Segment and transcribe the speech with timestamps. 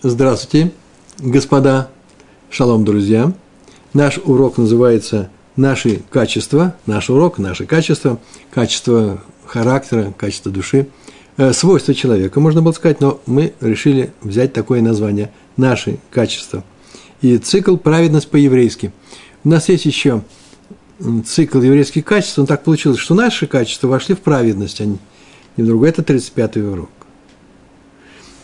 [0.00, 0.70] Здравствуйте,
[1.18, 1.90] господа.
[2.50, 3.32] Шалом, друзья.
[3.92, 6.76] Наш урок называется «Наши качества».
[6.86, 8.20] Наш урок, наши качества,
[8.52, 10.86] качество характера, качество души,
[11.36, 16.62] э, свойства человека, можно было сказать, но мы решили взять такое название «Наши качества».
[17.20, 18.92] И цикл «Праведность по-еврейски».
[19.42, 20.22] У нас есть еще
[21.26, 24.98] цикл еврейских качеств, но так получилось, что наши качества вошли в праведность, а не
[25.56, 25.88] в другой.
[25.88, 26.90] Это 35-й урок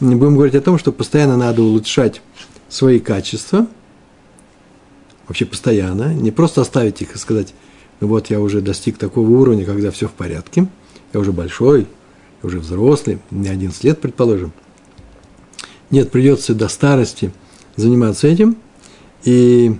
[0.00, 2.20] будем говорить о том, что постоянно надо улучшать
[2.68, 3.66] свои качества,
[5.28, 7.54] вообще постоянно, не просто оставить их и сказать,
[8.00, 10.66] ну вот я уже достиг такого уровня, когда все в порядке,
[11.12, 11.86] я уже большой,
[12.42, 14.52] я уже взрослый, не 11 лет, предположим.
[15.90, 17.32] Нет, придется до старости
[17.76, 18.56] заниматься этим.
[19.22, 19.78] И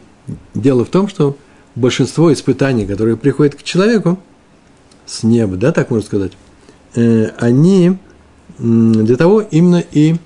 [0.55, 1.37] дело в том, что
[1.75, 4.19] большинство испытаний, которые приходят к человеку
[5.07, 6.33] с неба, да, так можно сказать,
[6.95, 7.99] э, они
[8.59, 10.17] для того именно и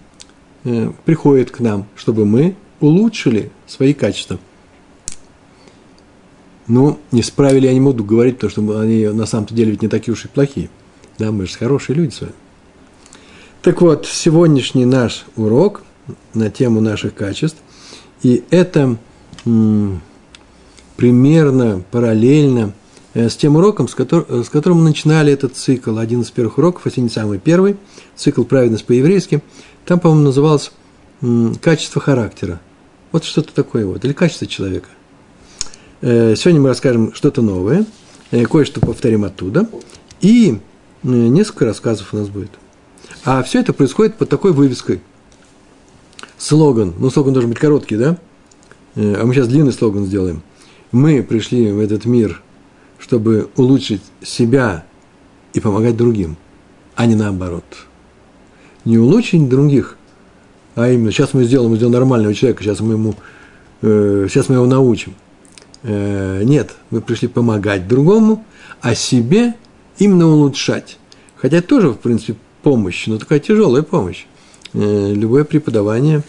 [0.64, 4.38] э, приходит к нам, чтобы мы улучшили свои качества.
[6.66, 9.88] Ну, не справили, я не буду говорить, потому что они на самом-то деле ведь не
[9.88, 10.68] такие уж и плохие.
[11.18, 12.34] Да, мы же хорошие люди с вами.
[13.62, 15.82] Так вот, сегодняшний наш урок
[16.34, 17.58] на тему наших качеств,
[18.22, 18.96] и это
[20.96, 22.72] примерно параллельно
[23.26, 26.58] с тем уроком, с, котор, э, с которым мы начинали этот цикл, один из первых
[26.58, 27.76] уроков, если не самый первый,
[28.14, 29.42] цикл «Праведность по-еврейски»,
[29.84, 30.70] там, по-моему, назывался
[31.60, 32.60] «Качество характера».
[33.10, 34.88] Вот что-то такое вот, или качество человека.
[36.00, 37.86] Э, сегодня мы расскажем что-то новое,
[38.30, 39.68] кое-что повторим оттуда,
[40.20, 40.60] и
[41.02, 42.50] несколько рассказов у нас будет.
[43.24, 45.00] А все это происходит под такой вывеской.
[46.36, 48.18] Слоган, ну слоган должен быть короткий, да?
[48.94, 50.42] А мы сейчас длинный слоган сделаем.
[50.92, 52.42] Мы пришли в этот мир–
[52.98, 54.84] чтобы улучшить себя
[55.52, 56.36] и помогать другим,
[56.94, 57.64] а не наоборот.
[58.84, 59.96] Не улучшить других,
[60.74, 63.14] а именно сейчас мы сделаем, сделаем нормального человека, сейчас мы ему,
[63.82, 65.14] э, сейчас мы его научим.
[65.82, 68.44] Э, нет, мы пришли помогать другому,
[68.80, 69.54] а себе
[69.98, 70.98] именно улучшать.
[71.36, 74.26] Хотя тоже, в принципе, помощь, но такая тяжелая помощь.
[74.74, 76.22] Э, любое преподавание,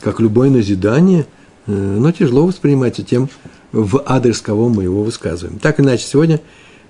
[0.00, 1.26] как любое назидание,
[1.66, 3.28] э, но тяжело воспринимается тем,
[3.72, 5.58] в адрес кого мы его высказываем.
[5.58, 6.40] Так иначе, сегодня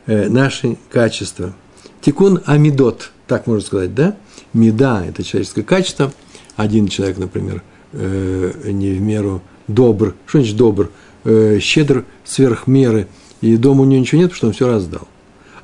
[0.07, 1.53] э, наши качества.
[2.01, 4.17] Тикун амидот, так можно сказать, да?
[4.53, 6.13] Меда– это человеческое качество.
[6.57, 10.15] Один человек, например, э, не в меру добр.
[10.27, 10.91] Что значит добр?
[11.25, 13.07] Э, щедр сверх меры.
[13.41, 15.09] И дома у него ничего нет, потому что он все раздал.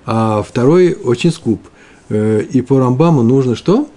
[0.04, 1.60] А второй очень скуп.
[2.09, 3.88] И по Рамбаму нужно что?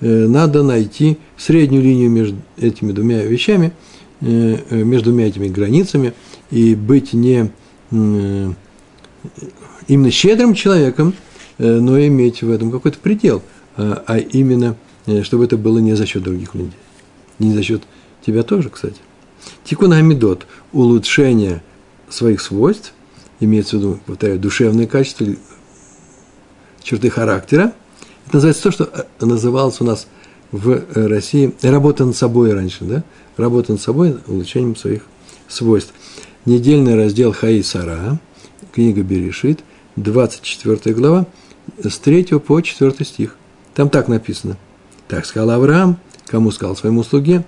[0.00, 3.72] Надо найти среднюю линию между этими двумя вещами,
[4.20, 6.14] между двумя этими границами–
[6.50, 7.50] и быть не
[9.88, 11.14] именно щедрым человеком,
[11.58, 13.42] э, но иметь в этом какой-то предел,
[13.76, 14.76] а, а именно,
[15.06, 16.72] э, чтобы это было не за счет других людей.
[17.38, 17.82] Не за счет
[18.24, 18.96] тебя тоже, кстати.
[19.64, 21.62] Тикун Амидот– улучшение
[22.08, 22.92] своих свойств,
[23.40, 25.26] имеется в виду, повторяю, душевные качества,
[26.82, 27.72] черты характера.
[28.26, 30.08] Это называется то, что э, называлось у нас
[30.52, 33.04] в России работа над собой раньше, да?
[33.36, 35.02] Работа над собой, улучшением своих
[35.48, 35.92] свойств
[36.46, 38.18] недельный раздел Хаи Сара,
[38.72, 39.60] книга Берешит,
[39.96, 41.26] 24 глава,
[41.82, 43.36] с 3 по 4 стих.
[43.74, 44.56] Там так написано.
[45.08, 47.44] Так сказал Авраам, кому сказал своему слуге,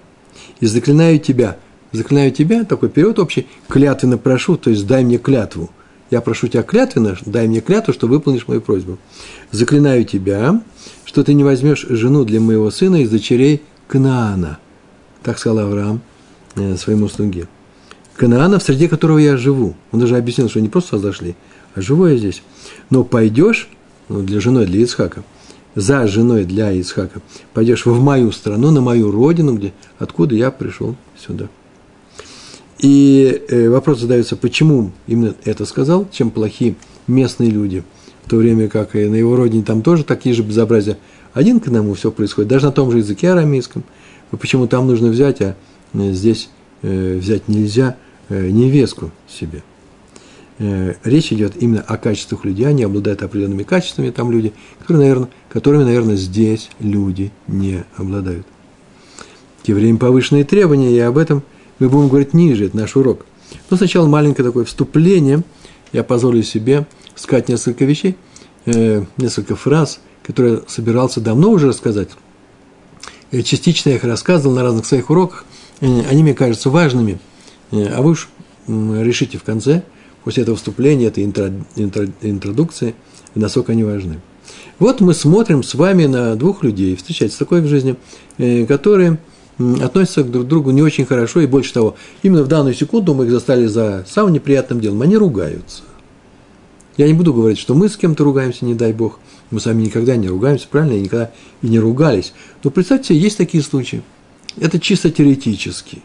[0.60, 1.56] и заклинаю тебя,
[1.92, 5.70] заклинаю тебя, такой период общий, клятвенно прошу, то есть дай мне клятву.
[6.10, 8.98] Я прошу тебя клятвенно, дай мне клятву, что выполнишь мою просьбу.
[9.50, 10.62] Заклинаю тебя,
[11.04, 14.58] что ты не возьмешь жену для моего сына из дочерей Кнаана.
[15.22, 16.00] Так сказал Авраам
[16.56, 17.46] э, своему слуге.
[18.18, 19.76] Канаана, в среде которого я живу.
[19.92, 21.36] Он даже объяснил, что не просто зашли,
[21.74, 22.42] а живу я здесь.
[22.90, 23.68] Но пойдешь,
[24.08, 25.22] ну, для женой, для Ицхака,
[25.76, 27.22] за женой для Ицхака,
[27.54, 31.48] пойдешь в мою страну, на мою родину, где, откуда я пришел сюда.
[32.80, 36.76] И э, вопрос задается, почему именно это сказал, чем плохи
[37.06, 37.84] местные люди,
[38.24, 40.98] в то время как и на его родине там тоже такие же безобразия.
[41.34, 43.84] Один к одному все происходит, даже на том же языке арамейском.
[44.32, 45.54] Почему там нужно взять, а
[45.92, 46.50] э, здесь
[46.82, 47.96] э, взять нельзя–
[48.28, 49.62] невестку себе.
[50.60, 55.28] Э, речь идет именно о качествах людей, они обладают определенными качествами, там люди, которые, наверное,
[55.48, 58.44] которыми, наверное, здесь люди не обладают.
[59.62, 61.44] Тем временем повышенные требования, и об этом
[61.78, 63.24] мы будем говорить ниже, это наш урок.
[63.70, 65.44] Но сначала маленькое такое вступление,
[65.92, 68.16] я позволю себе сказать несколько вещей,
[68.66, 72.08] э, несколько фраз, которые собирался давно уже рассказать.
[73.44, 75.44] Частично я их рассказывал на разных своих уроках,
[75.80, 77.37] они мне кажутся важными– Э,
[77.72, 78.28] а вы уж
[78.66, 79.82] решите в конце,
[80.24, 82.94] после этого вступления, этой интро, интро, интродукции,
[83.34, 84.20] насколько они важны.
[84.78, 87.96] Вот мы смотрим с вами на двух людей, встречается такое в жизни,
[88.38, 89.18] э, которые
[89.80, 93.24] относятся друг к другу не очень хорошо, и больше того, именно в данную секунду мы
[93.24, 95.82] их застали за самым неприятным делом, они ругаются.
[96.96, 99.18] Я не буду говорить, что мы с кем-то ругаемся, не дай бог,
[99.50, 101.30] мы с вами никогда не ругаемся, правильно, и никогда
[101.62, 102.32] и не ругались.
[102.62, 104.02] Но представьте есть такие случаи.
[104.60, 106.02] Это чисто теоретически.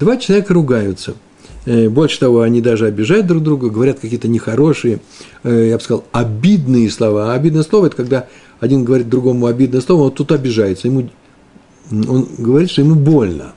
[0.00, 1.14] Два человека ругаются.
[1.66, 5.00] Э, больше того, они даже обижают друг друга, говорят какие-то нехорошие,
[5.44, 7.32] э, я бы сказал, обидные слова.
[7.32, 8.28] А обидное слово– это когда
[8.60, 11.08] один говорит другому обидное слово, вот тут обижается, ему,
[11.90, 13.54] он говорит, что ему больно.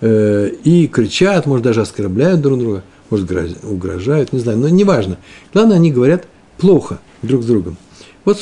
[0.00, 3.30] Э, и кричат, может, даже оскорбляют друг друга, может,
[3.64, 5.18] угрожают, не знаю, но неважно.
[5.52, 6.26] Главное, они говорят
[6.58, 7.76] плохо друг с другом.
[8.24, 8.38] Вот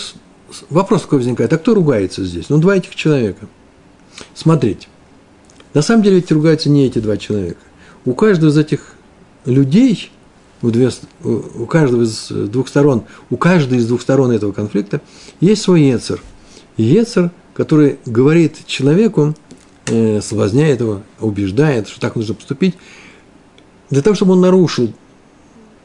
[0.71, 2.49] вопрос такой возникает, а кто ругается здесь?
[2.49, 3.47] Ну, два этих человека.
[4.35, 4.89] Смотрите,
[5.75, 7.61] на самом деле ведь ругаются не эти два человека.
[8.05, 8.95] У каждого из этих
[9.45, 10.11] людей,
[10.61, 10.91] у, две,
[11.23, 15.01] у каждого из двух сторон, у каждой из двух сторон этого конфликта
[15.41, 16.21] есть свой Ецер.
[16.77, 19.35] Ецер, который говорит человеку,
[19.87, 22.75] э, соблазняет его, убеждает, что так нужно поступить,
[23.91, 24.93] для того, чтобы он нарушил,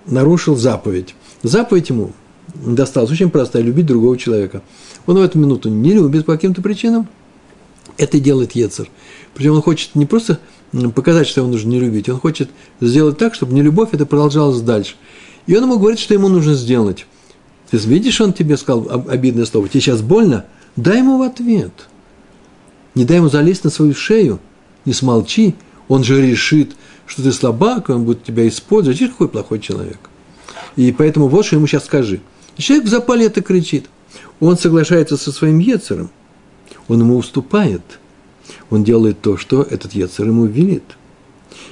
[0.06, 1.16] нарушил заповедь.
[1.44, 2.14] Заповедь ему
[2.56, 4.62] досталась очень простая– любить другого человека.
[5.06, 7.08] Он в эту минуту не любит по каким-то причинам,
[7.98, 8.90] это делает Ецер.
[9.34, 10.40] Причем он хочет не просто
[10.96, 12.50] показать, что его нужно не любить, он хочет
[12.82, 14.96] сделать так, чтобы не любовь это продолжалось дальше.
[15.46, 17.06] И он ему говорит, что ему нужно сделать.
[17.70, 20.46] Ты видишь, он тебе сказал обидное слово, тебе сейчас больно?
[20.76, 21.72] Дай ему в ответ.
[22.96, 24.40] Не дай ему залезть на свою шею,
[24.86, 25.56] не смолчи,
[25.88, 29.00] он же решит, что ты слабак, он будет тебя использовать.
[29.00, 30.00] Видишь, какой плохой человек.
[30.76, 32.22] И поэтому вот что ему сейчас скажи.
[32.58, 33.86] Человек в запале это кричит.
[34.40, 36.10] Он соглашается со своим Ецером.
[36.88, 37.82] Он ему уступает.
[38.70, 40.84] Он делает то, что этот Ецер ему велит.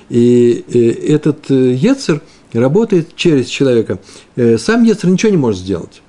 [0.09, 2.21] И э, этот э, Ецер
[2.53, 3.99] работает через человека.
[4.35, 6.01] Э, сам Ецер ничего не может сделать.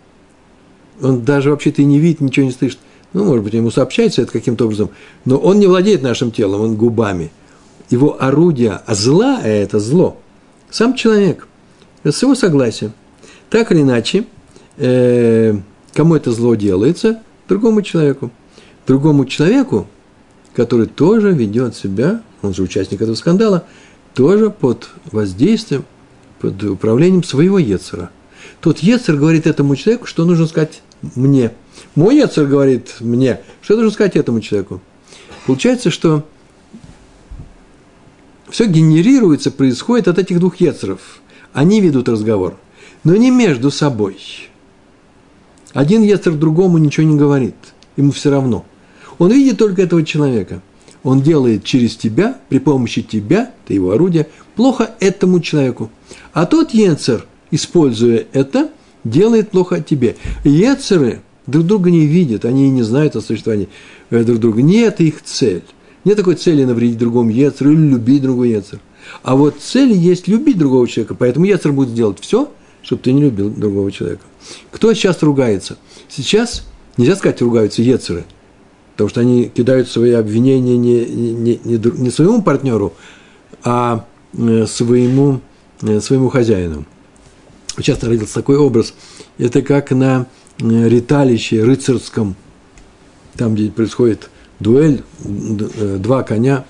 [1.00, 2.79] Он даже вообще-то и не видит, ничего не слышит.
[3.12, 4.91] Ну, может быть, ему сообщается это каким-то образом,
[5.25, 7.31] но он не владеет нашим телом, он губами.
[7.88, 10.19] Его орудие, а зла– это зло.
[10.70, 11.47] Сам человек,
[12.05, 12.93] с его согласия.
[13.49, 14.26] Так или иначе,
[14.76, 15.55] э,
[15.94, 17.23] кому это зло делается?
[17.49, 18.31] Другому человеку.
[18.87, 19.87] Другому человеку,
[20.55, 23.65] который тоже ведет себя, он же участник этого скандала,
[24.15, 25.85] тоже под воздействием,
[26.41, 28.11] под управлением своего Ецера.
[28.61, 30.83] Тот Ецер говорит этому человеку, что нужно сказать
[31.15, 31.53] мне.
[31.94, 34.81] Мой Ецер говорит мне, что нужно сказать этому человеку.
[35.47, 36.25] Получается, что
[38.49, 41.21] все генерируется, происходит от этих двух Ецеров.
[41.53, 42.56] Они ведут разговор,
[43.05, 44.19] но не между собой.
[45.73, 47.56] Один Ецер другому ничего не говорит,
[47.97, 48.65] ему все равно.
[49.18, 50.62] Он видит только этого человека.
[51.02, 54.26] Он делает через тебя, при помощи тебя, ты его орудие,
[54.56, 55.90] плохо этому человеку.
[56.32, 58.70] А тот Ецер, используя это,
[59.04, 60.16] делает плохо тебе.
[60.44, 63.68] Ецеры друг друга не видят, они не знают о существовании
[64.10, 64.62] э, друг друга.
[64.62, 65.62] Не это их цель.
[66.04, 68.80] Нет такой цели навредить другому Ецеру или любить другого Ецера.
[69.22, 72.52] А вот цель есть любить другого человека, поэтому Ецер будет делать все,
[72.82, 74.22] чтобы ты не любил другого человека.
[74.70, 75.78] Кто сейчас ругается?
[76.08, 76.66] Сейчас
[76.96, 78.24] нельзя сказать, ругаются Ецеры,
[78.96, 82.94] потому что они кидают свои обвинения не, не, не, не своему партнеру,
[83.62, 85.40] а э, своему,
[85.82, 86.87] э, своему хозяину.
[87.78, 88.94] Часто родился такой образ.
[89.37, 90.26] Это как на
[90.58, 92.37] э, риталище рыцарском,
[93.37, 96.64] там, где происходит дуэль, два коня,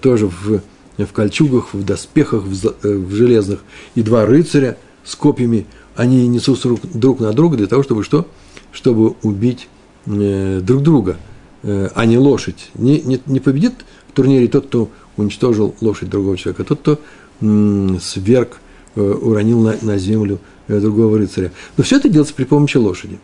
[0.00, 0.62] тоже в,
[0.98, 3.60] в кольчугах, в доспехах, в, в железных,
[3.94, 8.26] и два рыцаря с копьями, они несут друг, друг на друга для того, чтобы что?
[8.72, 9.68] Чтобы убить
[10.04, 11.18] друг друга,
[11.62, 12.70] а не лошадь.
[12.74, 13.74] Не, не, не победит
[14.08, 17.00] в турнире тот, кто уничтожил лошадь другого человека, а тот, кто
[17.40, 18.58] м, сверг,
[18.94, 20.38] э, уронил на, на землю
[20.68, 21.52] э, другого рыцаря.
[21.76, 23.18] Но все это делается при помощи лошади.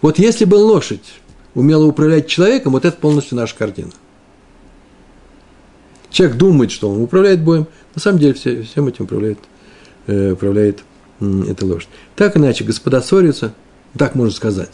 [0.00, 1.14] Вот если бы лошадь
[1.54, 3.90] умело управлять человеком, вот это полностью наша картина.
[6.10, 9.38] Человек думает, что он управляет боем, на самом деле все, всем этим управляет,
[10.06, 10.80] э, управляет
[11.20, 11.88] э, эта лошадь.
[12.16, 13.54] Так иначе, господа ссорятся,
[13.96, 14.70] так можно сказать.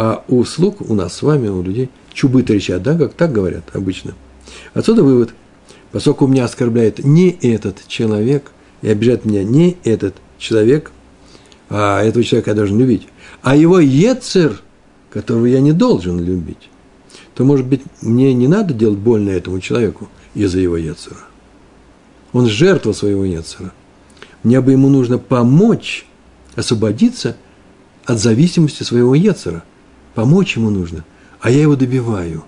[0.00, 3.64] А у слуг, у нас с вами, у людей, чубы трещат, да, как так говорят
[3.74, 4.14] обычно.
[4.72, 5.34] Отсюда вывод.
[5.92, 10.92] Поскольку меня оскорбляет не этот человек, и обижает меня не этот человек,
[11.68, 13.08] а этого человека я должен любить,
[13.42, 14.62] а его Ецер–
[15.10, 16.70] которого я не должен любить,
[17.34, 21.18] то, может быть, мне не надо делать больно этому человеку из-за его Ецера.
[22.32, 23.72] Он жертва своего Ецера.
[24.42, 26.06] Мне бы ему нужно помочь
[26.54, 27.36] освободиться
[28.04, 29.64] от зависимости своего Ецера.
[30.14, 31.04] Помочь ему нужно,
[31.40, 32.44] а я его добиваю.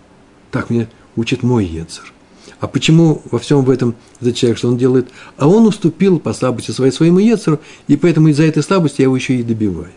[0.51, 2.13] Так мне учит мой Ецер.
[2.61, 5.09] А почему во всем в этом этот человек, что он делает?
[5.37, 9.17] А он уступил по слабости своей своему Ецеру, и поэтому из-за этой слабости я его
[9.17, 9.91] еще и добиваю.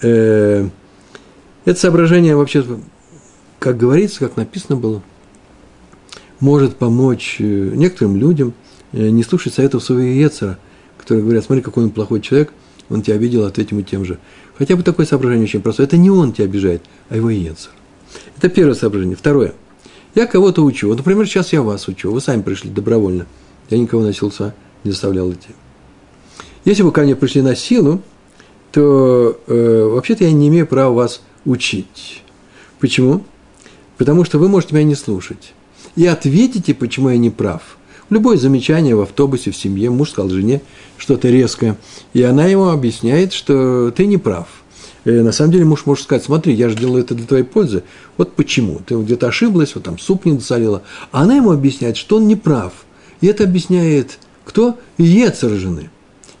[0.00, 0.68] Э,
[1.64, 2.64] это соображение вообще,
[3.58, 5.02] как говорится, как написано было,
[6.40, 8.54] может помочь э, некоторым людям
[8.92, 10.58] э, не слушать советов своего Ецера,
[10.96, 12.52] которые говорят, смотри, какой он плохой человек,
[12.88, 14.18] он тебя обидел, ответь ему тем же.
[14.58, 15.86] Хотя бы такое соображение очень простое.
[15.86, 17.70] Это не он тебя обижает, а его Ецер.
[18.36, 19.16] Это первое соображение.
[19.16, 19.54] Второе.
[20.14, 20.88] Я кого-то учу.
[20.88, 22.10] Вот, например, сейчас я вас учу.
[22.10, 23.26] Вы сами пришли добровольно.
[23.70, 25.50] Я никого насиловца не заставлял идти.
[26.64, 28.02] Если вы ко мне пришли на силу,
[28.72, 32.22] то э, вообще-то я не имею права вас учить.
[32.80, 33.24] Почему?
[33.96, 35.54] Потому что вы можете меня не слушать.
[35.94, 37.77] И ответите, почему я не прав.
[38.10, 40.62] Любое замечание в автобусе, в семье, муж сказал жене
[40.96, 41.76] что-то резкое,
[42.14, 44.46] и она ему объясняет, что ты не прав.
[45.04, 47.44] И э, на самом деле муж может сказать, смотри, я же делаю это для твоей
[47.44, 47.82] пользы.
[48.16, 48.80] Вот почему.
[48.86, 50.82] Ты где-то ошиблась, вот там суп не досолила.
[51.12, 52.72] А она ему объясняет, что он не прав.
[53.20, 54.78] И это объясняет кто?
[54.96, 55.90] Ецер жены.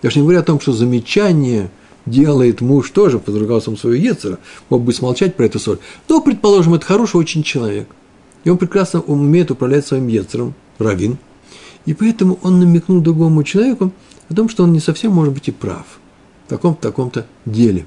[0.02, 1.70] Я же не говорю о том, что замечание
[2.06, 4.38] делает муж тоже под руководством своего Ецера,
[4.70, 5.78] мог бы смолчать про эту ссору.
[6.08, 7.86] Но, предположим, это хороший очень человек.
[8.44, 11.18] И он прекрасно умеет управлять своим Ецером, равин.
[11.88, 13.92] И поэтому он намекнул другому человеку
[14.28, 15.86] о том, что он не совсем может быть и прав
[16.44, 17.86] в таком-то, таком-то деле.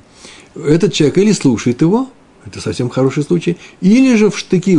[0.55, 2.10] Этот человек или слушает его,
[2.43, 4.75] это совсем хороший случай, или же в штыки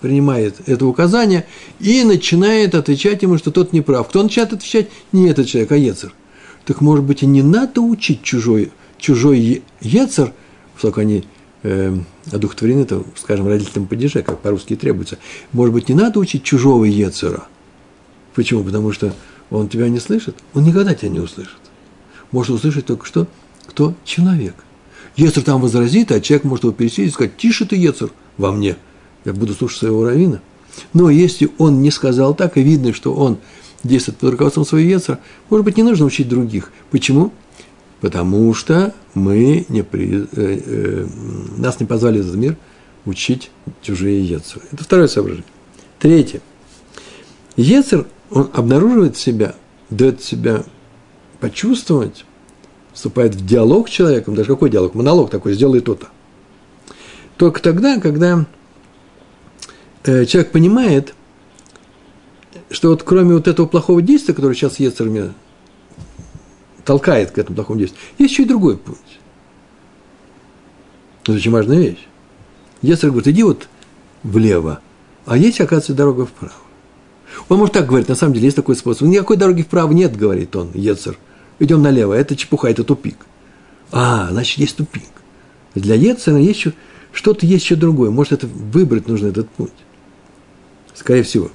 [0.00, 1.44] принимает это указание
[1.80, 4.08] и начинает отвечать ему, что тот не прав.
[4.08, 4.90] Кто начинает отвечать?
[5.10, 6.14] Не этот человек, а Ецер.
[6.64, 10.32] Так, может быть, и не надо учить чужой, чужой Ецер,
[10.74, 11.24] поскольку они
[11.64, 11.98] э,
[12.30, 15.18] одухотворены, то, скажем, родителям падеже, как по-русски требуется.
[15.50, 17.48] Может быть, не надо учить чужого Ецера.
[18.34, 18.64] Почему?
[18.64, 19.12] Потому что
[19.50, 21.58] он тебя не слышит, он никогда тебя не услышит.
[22.30, 23.26] Может услышать только что?
[23.66, 23.94] Кто?
[24.04, 24.54] Человек.
[25.16, 28.76] Ецер там возразит, а человек может его пересесть и сказать, тише ты, Ецер, во мне.
[29.24, 30.40] Я буду слушать своего равина.
[30.94, 33.38] Но если он не сказал так, и видно, что он
[33.84, 35.20] действует под руководством своего Ецера,
[35.50, 36.72] может быть, не нужно учить других.
[36.90, 37.32] Почему?
[38.00, 41.06] Потому что мы не при, э, э,
[41.56, 42.56] нас не позвали в этот мир
[43.04, 43.50] учить
[43.82, 44.64] чужие Ецеры.
[44.72, 45.44] Это второе соображение.
[45.98, 46.40] Третье.
[47.56, 49.54] Ецер, он обнаруживает себя,
[49.90, 50.64] дает себя
[51.40, 52.24] почувствовать,
[52.92, 56.08] вступает в диалог с человеком, даже какой диалог, монолог такой, сделай то-то.
[57.36, 58.46] Только тогда, когда
[60.04, 61.14] э, человек понимает,
[62.70, 65.32] что вот кроме вот этого плохого действия, которое сейчас Ецер меня
[66.84, 68.96] толкает к этому плохому действию, есть еще и другой путь.
[71.22, 72.06] Это очень важная вещь.
[72.80, 73.68] Ецер говорит, иди вот
[74.22, 74.80] влево,
[75.26, 76.54] а есть, оказывается, дорога вправо.
[77.48, 79.08] Он может так говорить, на самом деле есть такой способ.
[79.08, 81.18] Никакой дороги вправо нет, говорит он, Ецер.
[81.58, 83.16] Идем налево, это чепуха, это тупик.
[83.90, 85.10] А, значит, есть тупик.
[85.74, 86.66] Для Ецера есть
[87.12, 88.10] что-то есть еще другое.
[88.10, 89.72] Может, это выбрать нужно этот путь.
[90.94, 91.50] Скорее всего.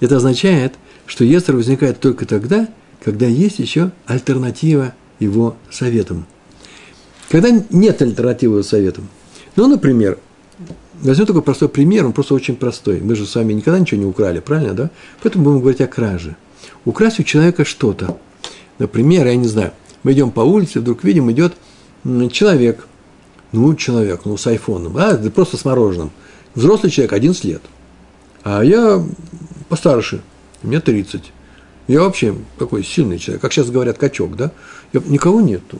[0.00, 0.74] Это означает,
[1.06, 2.68] что Ецер возникает только тогда,
[3.02, 6.26] когда есть еще альтернатива его советам.
[7.30, 9.08] Когда нет альтернативы советам.
[9.56, 10.18] Ну, например,
[11.08, 13.00] возьмем такой простой пример, он просто очень простой.
[13.00, 14.90] Мы же с вами никогда ничего не украли, правильно, да?
[15.22, 16.36] Поэтому будем говорить о краже.
[16.84, 18.18] Украсть у человека что-то.
[18.78, 21.54] Например, я не знаю, мы идем по улице, вдруг видим, идет
[22.32, 22.86] человек,
[23.52, 26.10] ну, человек, ну, с айфоном, а, просто с мороженым.
[26.54, 27.62] Взрослый человек, 11 лет.
[28.42, 29.02] А я
[29.68, 30.22] постарше,
[30.62, 31.32] мне 30.
[31.86, 34.52] Я вообще такой сильный человек, как сейчас говорят, качок, да?
[34.92, 35.78] Я, никого нету.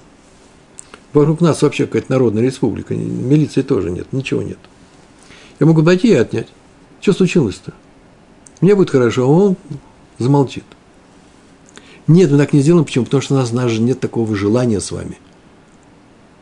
[1.12, 4.58] Вокруг нас вообще какая-то народная республика, милиции тоже нет, ничего нет.
[5.64, 6.48] Я могу пойти и отнять.
[7.00, 7.72] Что случилось-то?
[8.60, 9.56] Мне будет хорошо, а он
[10.18, 10.64] замолчит.
[12.06, 12.84] Нет, мы так не сделаем.
[12.84, 13.06] Почему?
[13.06, 15.16] Потому что у нас даже нет такого желания с вами.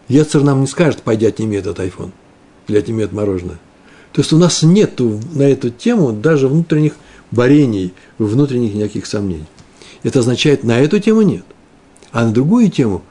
[0.09, 2.11] Ецер нам не скажет, пойди отними этот iPhone.
[2.67, 3.61] Или отними это мороженое.
[4.11, 6.95] То есть у нас нет на эту тему даже внутренних
[7.31, 9.47] борений, внутренних никаких сомнений.
[10.03, 11.45] Это означает, на эту тему нет.
[12.11, 13.05] А на другую тему,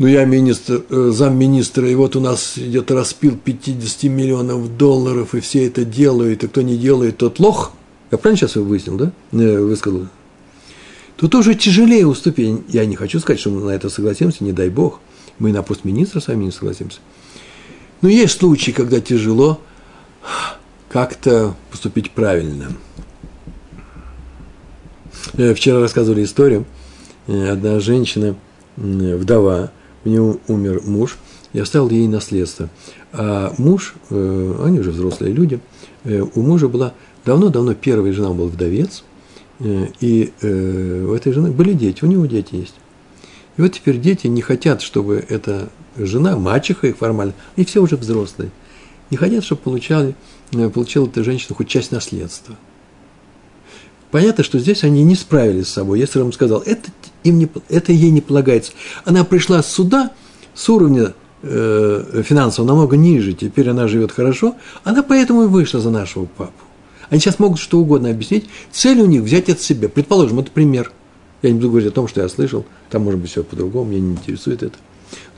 [0.00, 5.40] ну я министр, э, замминистра, и вот у нас идет распил 50 миллионов долларов, и
[5.40, 7.72] все это делают, и кто не делает, тот лох.
[8.10, 9.12] Я правильно сейчас выяснил, да?
[9.32, 10.06] Э, высказал.
[11.16, 12.60] То тоже тяжелее уступить.
[12.68, 15.00] Я не хочу сказать, что мы на это согласимся, не дай бог.
[15.38, 17.00] Мы на пост министра сами не согласимся.
[18.00, 19.60] Но есть случаи, когда тяжело
[20.88, 22.72] как-то поступить правильно.
[25.34, 26.64] Э, вчера рассказывали историю.
[27.26, 28.34] Э, одна женщина,
[28.78, 29.72] вдова,
[30.04, 31.18] у нее умер муж,
[31.52, 32.68] и оставил ей наследство.
[33.12, 35.60] А муж, э, они уже взрослые люди,
[36.04, 36.94] у мужа была
[37.26, 39.04] давно-давно первая жена, был вдовец,
[39.60, 42.74] и у этой жены были дети, у него дети есть.
[43.58, 47.96] И вот теперь дети не хотят, чтобы эта жена, мачеха их формально, они все уже
[47.96, 48.50] взрослые,
[49.10, 50.14] не хотят, чтобы получали,
[50.72, 52.56] получила эта женщина хоть часть наследства–
[54.10, 56.00] Понятно, что здесь они не справились с собой.
[56.00, 56.90] Если он сказал, это,
[57.22, 58.72] им не, это ей не полагается.
[59.04, 60.10] Она пришла с суда,
[60.54, 65.90] с уровня э, финансового намного ниже, теперь она живет хорошо, она поэтому и вышла за
[65.90, 66.52] нашего папу.
[67.08, 68.48] Они сейчас могут что угодно объяснить.
[68.70, 69.88] Цель у них взять это себе.
[69.88, 70.92] Предположим, это пример.
[71.42, 72.64] Я не буду говорить о том, что я слышал.
[72.88, 74.78] Там может быть все по-другому, меня не интересует это.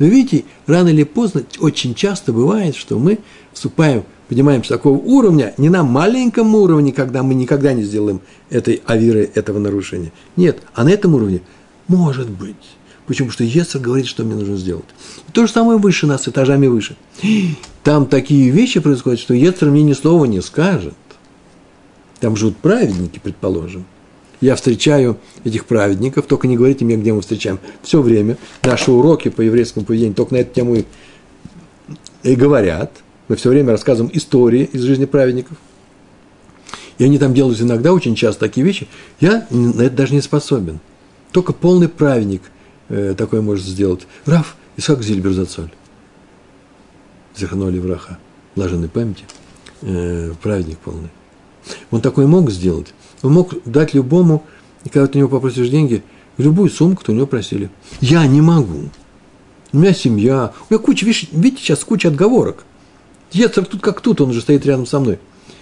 [0.02, 3.20] Но видите, рано или поздно, очень часто бывает, что мы
[3.52, 9.30] вступаем, поднимаемся такого уровня, не на маленьком уровне, когда мы никогда не сделаем этой авиры,
[9.36, 10.10] этого нарушения.
[10.34, 11.40] Нет, а на этом уровне
[11.86, 12.56] может быть.
[13.06, 13.28] Почему?
[13.28, 14.86] Потому что Ецер говорит, что мне нужно сделать.
[15.28, 16.96] И то же самое выше нас, этажами выше.
[17.84, 20.94] Там такие вещи происходят, что Ецер мне ни слова не скажет.
[22.18, 23.84] Там живут праведники, предположим.
[24.42, 27.60] Я встречаю этих праведников, только не говорите мне, где мы встречаем.
[27.80, 30.84] Все время наши уроки по еврейскому поведению только на эту тему и,
[32.24, 32.92] и говорят.
[33.28, 35.56] Мы все время рассказываем истории из жизни праведников.
[36.98, 38.88] И они там делают иногда очень часто такие вещи.
[39.20, 40.80] Я на это даже не способен.
[41.30, 42.42] Только полный праведник
[42.88, 44.08] э, такое может сделать.
[44.26, 45.70] Раф Исаак Зильбер Зацоль.
[47.36, 48.18] Заханули враха,
[48.56, 49.22] блаженной памяти,
[49.82, 51.10] э, праведник полный.
[51.92, 52.92] Он такое мог сделать.
[53.22, 54.44] Он мог дать любому,
[54.84, 56.02] и когда ты у него попросишь деньги,
[56.38, 57.70] любую сумму, кто у него просили.
[58.00, 58.90] Я не могу.
[59.72, 62.64] У меня семья, у меня куча, видите, сейчас куча отговорок.
[63.32, 65.18] Ецер тут как тут, он уже стоит рядом со мной.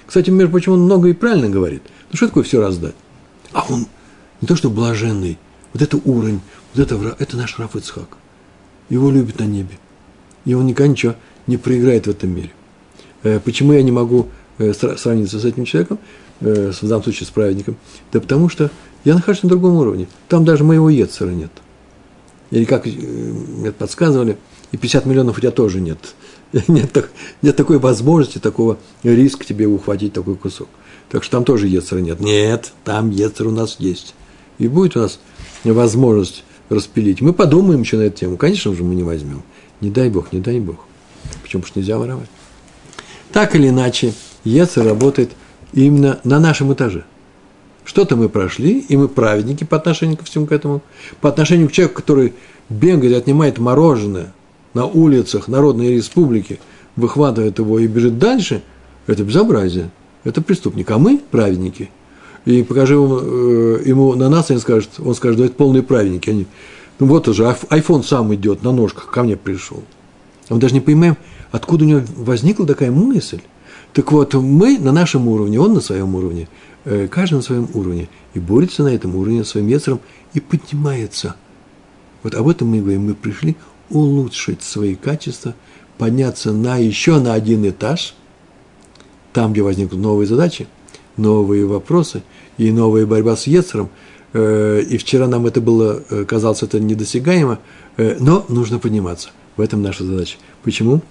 [0.06, 1.82] Кстати, между прочим, он много и правильно говорит.
[2.10, 2.94] Ну что такое все раздать?
[3.52, 3.86] А он
[4.40, 5.38] не то, что блаженный,
[5.72, 6.40] вот это уровень,
[6.74, 8.16] вот это, это наш Раф Ицхак.
[8.88, 9.78] Его любят на небе.
[10.44, 11.14] И он никогда ничего
[11.46, 12.50] не проиграет в этом мире.
[13.22, 15.98] Э, почему я не могу э, сравниться с этим человеком,
[16.40, 17.76] э, в данном случае с праведником?
[18.12, 18.70] Да потому что
[19.04, 20.08] я нахожусь на другом уровне.
[20.28, 21.50] Там даже моего Ецера нет.
[22.50, 24.36] Или как мне подсказывали,
[24.72, 25.98] и 50 миллионов у тебя тоже нет.
[26.66, 30.66] Нет, нет такой возможности, такого риска тебе ухватить такой кусок.
[31.08, 32.18] Так что там тоже Ецера нет.
[32.18, 34.14] Нет, там Ецер у нас есть.
[34.58, 35.20] И будет у нас
[35.62, 37.20] возможность распилить.
[37.20, 38.36] Мы подумаем еще на эту тему.
[38.36, 39.44] Конечно же, мы не возьмем.
[39.80, 40.78] Не дай Бог, не дай Бог.
[41.42, 42.28] Почему же нельзя воровать?
[43.32, 45.30] Так или иначе, Ецер работает
[45.72, 47.04] именно на нашем этаже.
[47.84, 50.82] Что-то мы прошли, и мы праведники по отношению ко всему к этому.
[51.20, 52.34] По отношению к человеку, который
[52.68, 54.32] бегает отнимает мороженое
[54.74, 56.60] на улицах Народной Республики,
[56.96, 58.62] выхватывает его и бежит дальше,
[59.06, 59.90] это безобразие.
[60.24, 60.90] Это преступник.
[60.90, 61.90] А мы праведники.
[62.44, 65.82] И покажи ему, э, ему на нас, и он скажет, он скажет, да это полные
[65.82, 66.30] праведники.
[66.30, 66.46] Они,
[66.98, 69.82] ну вот уже, айфон сам идет на ножках, ко мне пришел.
[70.48, 71.16] А мы даже не понимаем,
[71.50, 73.40] откуда у него возникла такая мысль.
[73.92, 76.48] Так вот, мы на нашем уровне, он на своем уровне,
[76.84, 80.00] э, каждый на своем уровне, и борется на этом уровне своим ветром
[80.32, 81.34] и поднимается.
[82.22, 83.56] Вот об этом мы говорим, мы пришли
[83.88, 85.54] улучшить свои качества,
[85.98, 88.14] подняться на еще на один этаж,
[89.32, 90.68] там, где возникнут новые задачи,
[91.16, 92.22] новые вопросы
[92.58, 93.90] и новая борьба с Ецером.
[94.32, 97.58] Э, и вчера нам это было, э, казалось, это недосягаемо,
[97.96, 99.30] но нужно подниматься.
[99.56, 100.38] В этом наша задача.
[100.62, 101.02] Почему?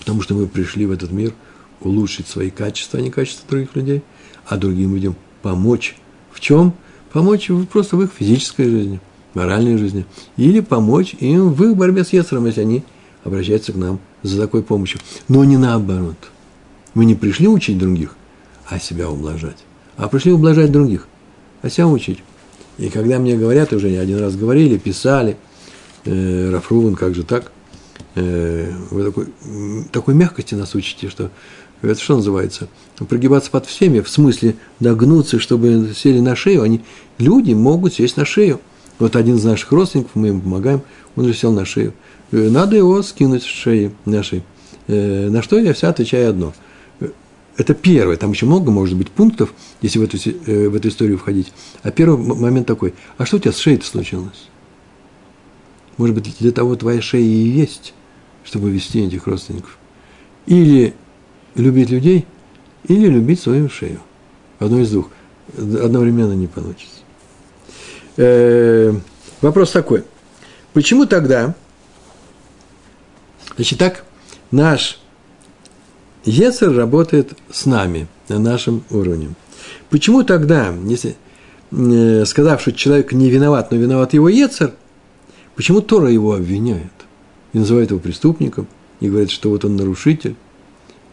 [0.00, 1.32] Потому что мы пришли в этот мир
[1.80, 4.02] улучшить свои качества, а не качества других людей,
[4.46, 5.96] а другим людям помочь.
[6.32, 6.72] В чем?
[7.12, 9.00] Помочь просто в их физической жизни,
[9.34, 10.04] моральной жизни.
[10.36, 12.84] Или помочь им в их борьбе с Ецером, если они
[13.24, 15.00] обращаются к нам за такой помощью.
[15.28, 16.16] Но не наоборот.
[16.94, 18.16] Мы не пришли учить других,
[18.66, 19.58] а себя ублажать.
[19.96, 21.08] А пришли ублажать других,
[21.62, 22.18] а себя учить.
[22.78, 25.36] И когда мне говорят, уже не один раз говорили, писали,
[26.04, 27.52] э, Рафруван, как же так?
[28.14, 29.26] Э, вы такой,
[29.92, 31.30] такой мягкости нас учите, что
[31.82, 32.68] это что называется?
[33.08, 36.62] Прогибаться под всеми, в смысле нагнуться, чтобы сели на шею.
[36.62, 36.80] Они,
[37.18, 38.60] люди могут сесть на шею.
[38.98, 40.82] Вот один из наших родственников, мы ему помогаем,
[41.16, 41.92] он же сел на шею.
[42.32, 44.42] Э, надо его скинуть с шеи нашей.
[44.86, 46.54] Э, на что я вся отвечаю одно.
[47.58, 51.52] Это первое, там еще много, может быть, пунктов, если в эту, в эту историю входить.
[51.82, 54.48] А первый момент такой, а что у тебя с шеей-то случилось?
[55.96, 57.94] Может быть, для того твоя шея и есть,
[58.44, 59.78] чтобы вести этих родственников.
[60.46, 60.94] Или
[61.56, 62.26] любить людей,
[62.84, 64.00] или любить свою шею.
[64.58, 65.10] Одно из двух.
[65.56, 66.96] Одновременно не получится.
[68.16, 68.92] Э,
[69.40, 70.04] вопрос такой.
[70.72, 71.54] Почему тогда,
[73.56, 74.04] значит так,
[74.50, 75.00] наш
[76.24, 79.34] Ецер работает с нами, на нашем уровне.
[79.90, 81.16] Почему тогда, если
[81.70, 84.72] э, сказав, что человек не виноват, но виноват его Ецер–
[85.56, 86.92] Почему Тора его обвиняет
[87.54, 88.68] и называет его преступником,
[89.00, 90.36] и говорит, что вот он нарушитель,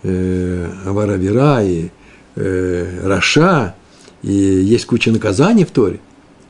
[0.03, 1.89] э, Авара Вера и
[2.35, 3.75] э, Раша,
[4.21, 5.99] и есть куча наказаний в Торе,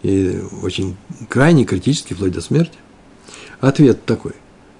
[0.03, 0.95] и очень
[1.29, 2.77] крайне критически, вплоть до смерти.
[3.61, 4.33] Ответ такой.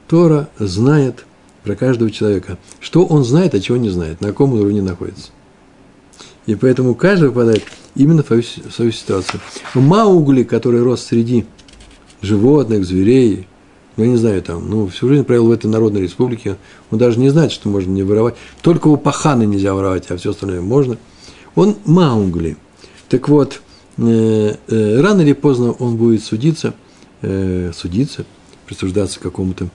[0.08, 1.26] Тора знает
[1.64, 5.32] про каждого человека, что он знает, а чего не знает, на каком уровне находится.
[6.46, 7.64] И поэтому каждый попадает
[7.96, 9.40] именно в свою, в свою ситуацию.
[9.74, 11.46] Маугли, который рос среди
[12.22, 13.48] животных, зверей.
[13.96, 16.58] Я не знаю, там, ну, всю жизнь провел в этой народной республике.
[16.90, 18.36] Он даже не знает, что можно не воровать.
[18.62, 20.98] Только у паханы нельзя воровать, а все остальное можно.
[21.56, 22.58] Он Маугли.
[23.08, 23.62] Так вот,
[23.98, 26.74] э, э, рано или поздно он будет судиться,
[27.22, 28.26] э, судиться,
[28.66, 29.70] присуждаться какому-то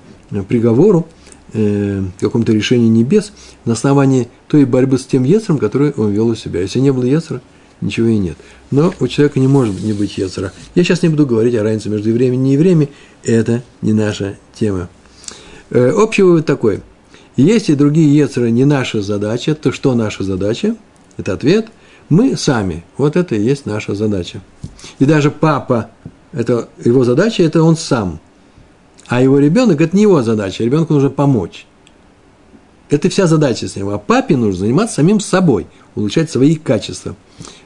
[0.48, 1.07] приговору,
[1.52, 3.33] э, какому-то решению небес
[3.64, 6.61] на основании той борьбы с тем Ецером, который он вел у себя.
[6.61, 7.40] Если не было Ецера,
[7.80, 8.36] ничего и нет.
[8.70, 10.52] Но у человека не может не быть Ецера.
[10.74, 12.90] Я сейчас не буду говорить о разнице между евреями и неевреями,
[13.24, 14.88] это не наша тема.
[15.70, 16.82] Э, общий вывод такой.
[17.36, 20.76] Если другие Ецеры не наша задача, то что наша задача?
[21.16, 21.68] Это ответ.
[22.08, 22.84] Мы сами.
[22.96, 24.40] Вот это и есть наша задача.
[24.98, 25.90] И даже папа,
[26.32, 28.20] это его задача, это он сам–
[29.08, 31.66] а его ребенок– это не его задача, ребенку нужно помочь.
[32.90, 33.88] Это вся задача с ним.
[33.88, 37.16] А папе нужно заниматься самим собой, улучшать свои качества.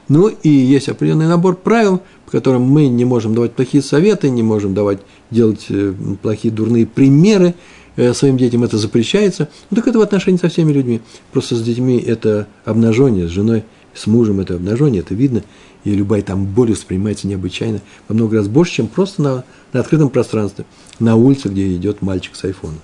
[0.07, 4.43] Ну и есть определенный набор правил, по которым мы не можем давать плохие советы, не
[4.43, 4.99] можем давать
[5.31, 7.55] делать э, плохие дурные примеры
[7.95, 9.49] э, своим детям, это запрещается.
[9.69, 11.01] Ну так это в отношении со всеми людьми.
[11.31, 15.43] Просто с детьми это обнажение, с женой, с мужем это обнажение, это видно,
[15.83, 20.09] и любая там боль воспринимается необычайно, во много раз больше, чем просто на, на открытом
[20.09, 20.65] пространстве
[20.99, 22.79] на улице, где идет мальчик с айфоном.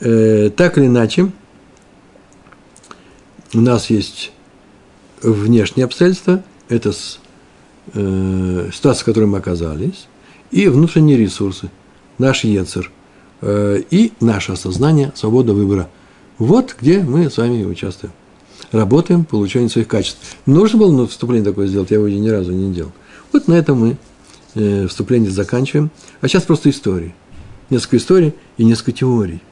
[0.00, 1.30] Э, так или иначе,
[3.54, 4.32] у нас есть
[5.22, 7.18] внешние обстоятельства, это с,
[7.94, 10.06] э, ситуация, в которой мы оказались,
[10.50, 11.70] и внутренние ресурсы,
[12.18, 12.90] наш Ецер,
[13.40, 15.88] э, и наше осознание, свобода выбора.
[16.38, 18.12] Вот где мы с вами участвуем.
[18.72, 20.36] Работаем по улучшению своих качеств.
[20.46, 22.92] Нужно было ну, вступление такое сделать, я его ни разу не делал.
[23.32, 23.96] Вот на этом мы
[24.54, 25.90] э, вступление заканчиваем.
[26.20, 27.14] А сейчас просто истории.
[27.70, 29.42] Несколько историй и несколько теорий.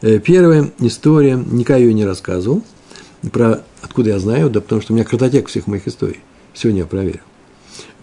[0.00, 2.62] Э, первая история, никогда ее не рассказывал.
[3.32, 6.20] Про откуда я знаю, да потому что у меня картотека всех моих историй.
[6.54, 7.20] Сегодня я проверил.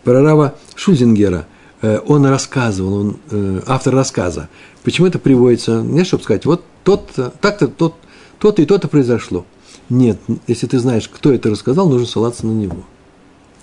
[0.04, 1.48] Про Рава Шузингера
[1.82, 4.48] э, он рассказывал, он э, автор рассказа.
[4.84, 5.82] Почему это приводится?
[5.82, 7.10] Не чтобы сказать, вот тот,
[7.42, 7.96] так-то, тот,
[8.40, 9.46] то-то и то-то произошло.
[9.90, 12.86] Нет, если ты знаешь, кто это рассказал, нужно ссылаться на него.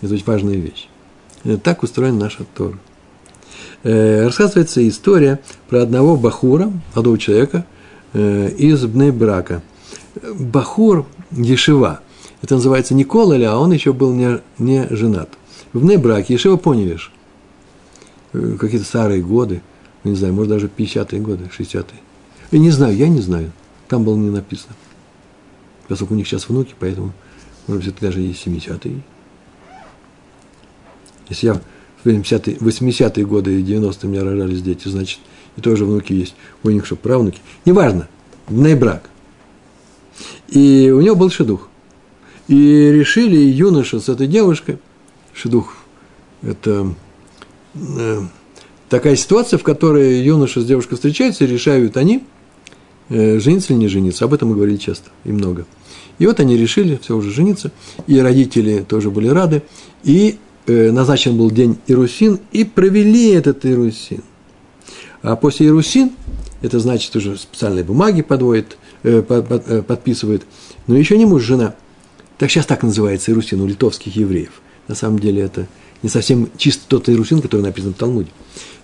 [0.02, 0.88] Это очень важная вещь.
[1.44, 2.78] Э, так устроен наш Тора.
[3.84, 7.66] Рассказывается история про одного бахура, молодого человека,
[8.14, 9.62] из Бнейбрака.
[10.38, 12.00] Бахур Ешива.
[12.42, 15.30] Это называется не Кололя, а он еще был не, не женат.
[15.72, 17.12] В Бнейбраке Ешива Поневиш.
[18.32, 19.62] Какие-то старые годы,
[20.02, 21.84] ну, не знаю, может даже 50-е годы, 60-е.
[22.50, 23.52] Я не знаю, я не знаю.
[23.88, 24.74] Там было не написано.
[25.88, 27.12] Поскольку у них сейчас внуки, поэтому,
[27.66, 29.02] может быть, это даже и 70-е
[31.28, 35.20] если я в 80-е, 80-е годы и 90-е у меня рожались дети, значит,
[35.56, 36.34] и тоже внуки есть.
[36.62, 37.40] У них что, правнуки?
[37.64, 38.08] Неважно,
[38.48, 39.10] брак.
[40.54, 41.68] И у него был шедух.
[42.48, 44.78] И решили юноша с этой девушкой,
[45.34, 45.76] шедух–
[46.42, 46.94] это
[47.74, 48.20] э,
[48.88, 52.24] такая ситуация, в которой юноша с девушкой встречаются и решают они,
[53.10, 54.24] э, жениться или не жениться.
[54.24, 55.66] Об этом мы говорили часто и много.
[56.18, 57.70] И вот они решили все уже жениться,
[58.06, 59.62] и родители тоже были рады,
[60.02, 64.22] и Э, назначен был день Ирусин, и провели этот Ирусин.
[65.22, 66.12] А после Ирусин,
[66.62, 70.44] это значит уже специальные бумаги подводит, под, под, э, подписывает,
[70.86, 71.74] но еще не муж, жена.
[72.38, 74.60] Так сейчас так называется Ирусин у литовских евреев.
[74.88, 75.66] На самом деле это
[76.02, 78.30] не совсем чисто тот Ирусин, который написан в Талмуде.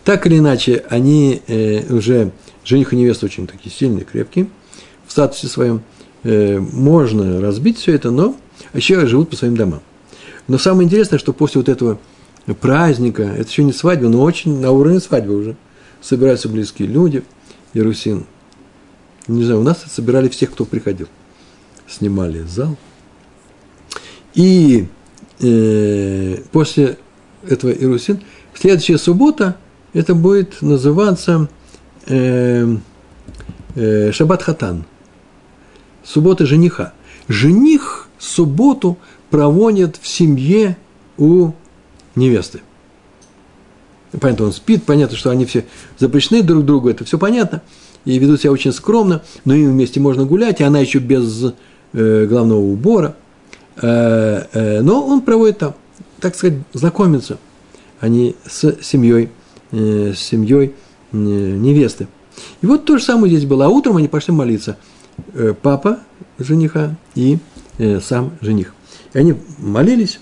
[0.04, 2.32] Так или иначе, они э, уже,
[2.64, 4.48] жених и невеста очень такие сильные, крепкие,
[5.06, 5.82] в статусе своем.
[6.22, 8.36] Э, можно разбить все это, но
[8.72, 9.80] еще живут по своим домам.
[10.48, 11.98] Но самое интересное, что после вот этого
[12.60, 15.56] праздника, это еще не свадьба, но очень на уровне свадьбы уже,
[16.00, 17.22] собираются близкие люди,
[17.74, 18.24] Иерусин.
[19.28, 21.08] Не знаю, у нас собирали всех, кто приходил.
[21.86, 22.76] Снимали зал.
[24.34, 24.86] И
[25.40, 26.98] э, после
[27.46, 28.22] этого Иерусин,
[28.54, 29.56] следующая суббота,
[29.92, 31.48] это будет называться
[32.06, 32.76] э,
[33.74, 34.84] э, Шаббат Хатан.
[36.04, 36.92] Суббота жениха.
[37.28, 38.98] Жених субботу
[39.30, 40.76] проводят в семье
[41.16, 41.52] у
[42.14, 42.60] невесты.
[44.20, 45.64] Понятно, он спит, понятно, что они все
[45.98, 47.62] запрещены друг другу, это все понятно,
[48.04, 51.52] и ведут себя очень скромно, но им вместе можно гулять, и она еще без
[51.92, 53.16] э, главного убора.
[53.76, 55.74] Э, э, но он проводит там,
[56.20, 57.38] так сказать, знакомиться,
[58.00, 59.30] они с семьей,
[59.72, 60.74] э, с семьей
[61.12, 62.08] э, невесты.
[62.62, 63.66] И вот то же самое здесь было.
[63.66, 64.76] А утром они пошли молиться.
[65.34, 66.00] Э, папа
[66.38, 67.38] жениха и
[67.78, 68.74] э, сам жених.
[69.12, 70.20] И они молились.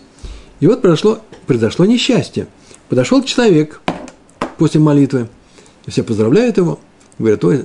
[0.61, 2.49] И вот произошло, произошло несчастье.
[2.89, 3.81] Подошел человек
[4.57, 5.29] после молитвы.
[5.87, 6.81] Все поздравляют его.
[7.19, 7.65] Говорят, ой,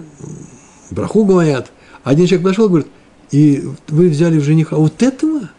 [0.91, 1.71] браху говорят.
[2.03, 2.87] Один человек подошел говорит,
[3.31, 5.49] и вы взяли в жениха вот этого?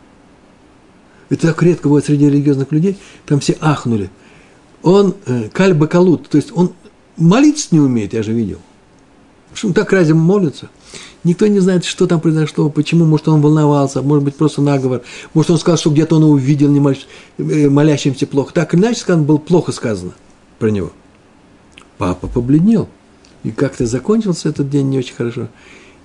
[1.31, 2.99] Это так редко бывает среди религиозных людей.
[3.27, 4.11] Там все ахнули.
[4.83, 6.73] Он э, каль бакалут, то есть он
[7.17, 8.59] молиться не умеет, я же видел.
[9.51, 10.69] Почему так разве молятся?
[11.23, 13.07] Никто не знает, что там произошло, почему.
[13.07, 15.03] Может, он волновался, может быть, просто наговор.
[15.33, 16.81] Может, он сказал, что где-то он увидел не
[17.39, 18.53] э, молящимся плохо.
[18.53, 20.13] Так иначе, сказано, было плохо сказано
[20.59, 20.93] про него.
[21.97, 22.89] Папа побледнел.
[23.45, 25.49] И как-то закончился этот день не очень хорошо.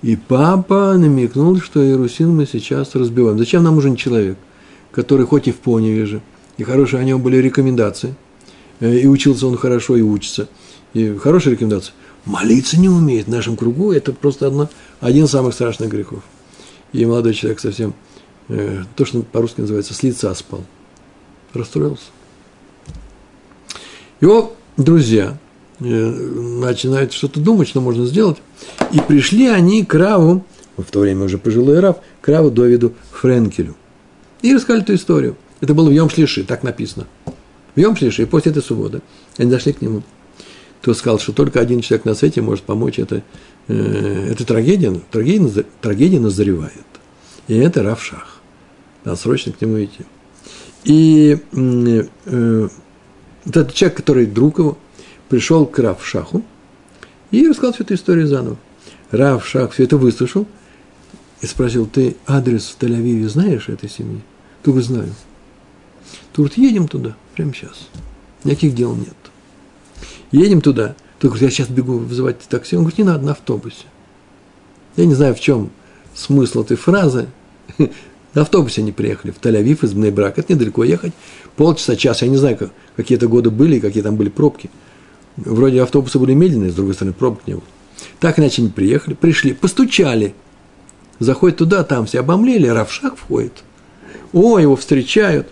[0.02, 3.38] И папа намекнул, что Иерусалим мы сейчас разбиваем.
[3.38, 4.38] Зачем нам нужен человек,
[4.92, 6.20] который хоть и в Поневеже,
[6.56, 8.14] и хорошие о нем были рекомендации,
[8.80, 10.48] э, и учился он хорошо, и учится,
[10.94, 11.92] и хорошие рекомендации.
[12.24, 14.68] Молиться не умеет в нашем кругу, это просто одно,
[15.00, 16.22] один из самых страшных грехов.
[16.92, 17.94] И молодой человек совсем,
[18.48, 20.64] э, то, что по-русски называется, с лица спал.
[21.52, 22.04] Расстроился.
[24.20, 25.38] Его друзья
[25.80, 28.36] начинают что-то думать, что можно сделать.
[28.92, 30.44] И пришли они к Раву,
[30.76, 33.76] в то время уже пожилой Рав, к Раву Довиду Френкелю.
[34.42, 35.36] И рассказали эту историю.
[35.60, 37.06] Это было в Йом Шлиши, так написано.
[37.74, 39.02] В Йом Шлиши, после этой субботы.
[39.36, 40.02] Они дошли к нему.
[40.80, 43.22] Кто сказал, что только один человек на свете может помочь, это,
[43.68, 46.72] э, это трагедия, трагедия, трагедия назревает.
[47.48, 48.40] И это Равшах.
[49.04, 50.04] Надо срочно к нему идти.
[50.84, 52.68] И э, э,
[53.44, 54.78] этот человек, который друг его,
[55.30, 56.42] пришел к Равшаху
[57.30, 58.58] и рассказал всю эту историю заново.
[59.10, 60.46] Равшах все это выслушал
[61.40, 64.20] и спросил, ты адрес в Тель-Авиве знаешь этой семьи?
[64.62, 65.14] Ты говорит, знаю.
[66.32, 67.88] Ты говорит, едем туда, прямо сейчас.
[68.44, 69.14] Никаких дел нет.
[70.32, 70.96] Едем туда.
[71.20, 72.76] Ты говорит, я сейчас бегу вызывать такси.
[72.76, 73.86] Он говорит, не надо, на автобусе.
[74.96, 75.70] Я не знаю, в чем
[76.14, 77.28] смысл этой фразы.
[78.32, 80.38] На автобусе они приехали в Тель-Авив из Бнейбрак.
[80.38, 81.12] Это недалеко ехать.
[81.56, 82.22] Полчаса, час.
[82.22, 84.70] Я не знаю, как, какие это годы были какие там были пробки.
[85.44, 87.64] Вроде автобусы были медленные, с другой стороны, пробок не было.
[88.18, 90.34] Так иначе они приехали, пришли, постучали.
[91.18, 93.64] Заходят туда, там все обомлели, Равшах входит.
[94.32, 95.48] О, его встречают.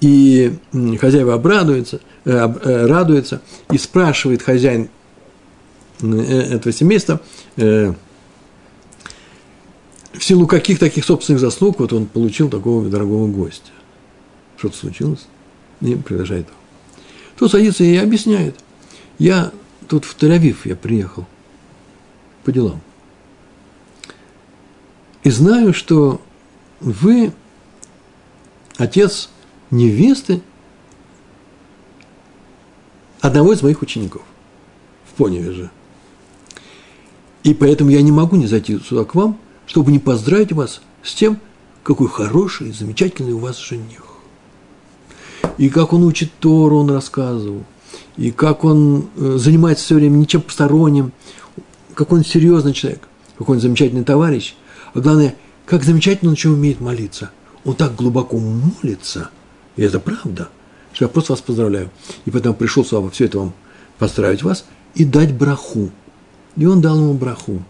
[0.00, 0.58] И
[1.00, 4.90] хозяева обрадуются, э, э, радуется и спрашивает хозяин
[6.02, 7.20] э, этого семейства,
[7.56, 7.94] в
[10.20, 13.70] силу каких таких собственных заслуг вот он получил такого дорогого гостя.
[14.58, 15.26] Что-то случилось?
[15.80, 16.50] И его.
[17.36, 18.56] Тот садится и объясняет.
[19.18, 19.52] Я
[19.88, 21.26] тут в Тель-Авив я приехал
[22.44, 22.80] по делам.
[25.22, 26.20] И знаю, что
[26.80, 27.32] вы
[28.76, 29.30] отец
[29.70, 30.42] невесты
[33.20, 34.22] одного из моих учеников
[35.08, 35.70] в Поневеже.
[37.42, 41.14] И поэтому я не могу не зайти сюда к вам, чтобы не поздравить вас с
[41.14, 41.40] тем,
[41.82, 44.03] какой хороший, замечательный у вас жених.
[45.58, 47.64] И как он учит Тору, он рассказывал.
[48.16, 51.12] И как он э, занимается все время ничем посторонним.
[51.94, 53.08] Какой он серьезный человек.
[53.38, 54.54] Какой он замечательный товарищ.
[54.94, 55.34] А главное,
[55.66, 57.30] как замечательно он еще умеет молиться.
[57.64, 59.30] Он так глубоко молится.
[59.76, 60.48] И это правда.
[60.92, 61.90] Что я просто вас поздравляю.
[62.24, 63.52] И поэтому пришел сюда все это вам
[63.98, 65.90] поздравить вас и дать браху.
[66.56, 67.62] И он дал ему браху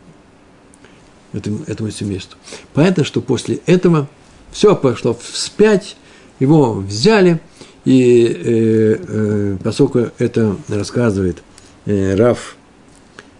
[1.32, 2.38] этому, этому семейству.
[2.74, 4.08] Понятно, что после этого
[4.52, 5.96] все пошло вспять,
[6.38, 7.40] его взяли–
[7.84, 11.42] и э, э, поскольку это рассказывает
[11.86, 12.56] э, Раф,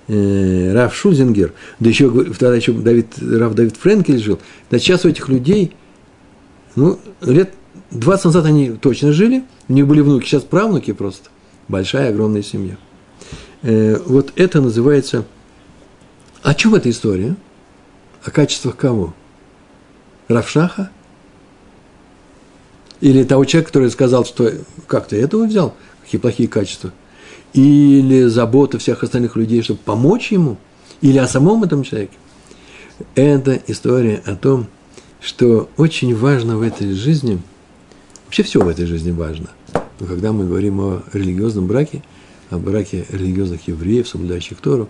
[0.09, 4.39] э, Раф Шузингер, да еще тогда еще Давид, Раф Давид Френкель жил,
[4.71, 5.73] да сейчас у этих людей,
[6.77, 7.55] ну, лет
[7.91, 11.31] 20 назад они точно жили, у них были внуки, сейчас правнуки просто.
[11.69, 12.77] Большая, огромная семья.
[13.63, 15.25] Э, вот это называется...
[16.43, 17.37] О чем эта история?
[18.23, 19.15] О качествах кого?
[20.29, 20.91] Равшаха?
[23.05, 24.51] Или того человека, который сказал, что
[24.87, 26.91] как ты этого взял, какие плохие качества.
[27.53, 30.57] Или забота всех остальных людей, чтобы помочь ему.
[31.03, 32.15] Или о самом этом человеке.
[33.15, 34.69] Это история о том,
[35.21, 37.43] что очень важно в этой жизни,
[38.25, 39.51] вообще все в этой жизни важно.
[40.01, 42.03] Но когда мы говорим о религиозном браке,
[42.49, 44.89] о браке религиозных евреев, соблюдающих Тору,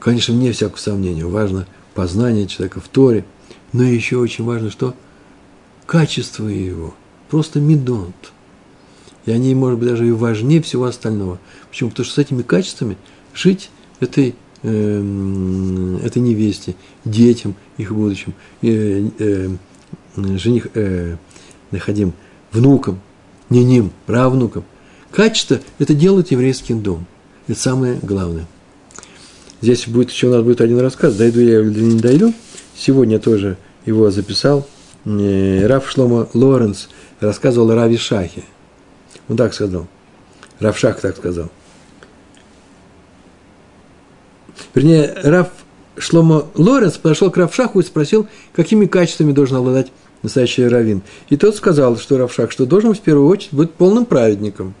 [0.00, 3.24] конечно, вне всякого сомнения, важно познание человека в Торе,
[3.72, 4.94] но еще очень важно, что
[5.86, 6.94] качество его–
[7.28, 8.32] просто медонт.
[9.26, 11.38] И они, может быть, даже и важнее всего остального.
[11.68, 11.90] Почему?
[11.90, 12.96] Потому что с этими качествами
[13.34, 19.48] жить этой, э, этой невесте, детям, их будущим, э, э,
[20.16, 21.16] жених, э,
[21.70, 22.14] находим,
[22.52, 23.00] внукам,
[23.50, 24.64] не ним, правнукам.
[25.10, 27.06] Качество– это делает еврейский дом.
[27.48, 28.46] Это самое главное.
[29.60, 32.32] Здесь будет еще у нас будет один рассказ, дойду я или не дойду.
[32.76, 34.66] Сегодня тоже его записал
[35.04, 36.88] э, Раф Шлома Лоренс–
[37.20, 38.44] рассказывал Рави Шахе.
[39.28, 39.86] Он так сказал.
[40.58, 41.50] Равшах так сказал.
[44.74, 45.48] Вернее, Рав
[45.96, 51.02] Шломо Лоренс подошел к Равшаху и спросил, какими качествами должен обладать настоящий раввин.
[51.28, 54.74] И тот сказал, что Равшах, что должен в первую очередь быть полным праведником.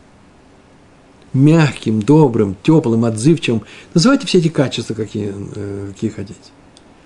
[1.34, 3.62] мягким, добрым, теплым, отзывчивым.
[3.92, 6.40] Называйте все эти качества, какие, э, какие хотите.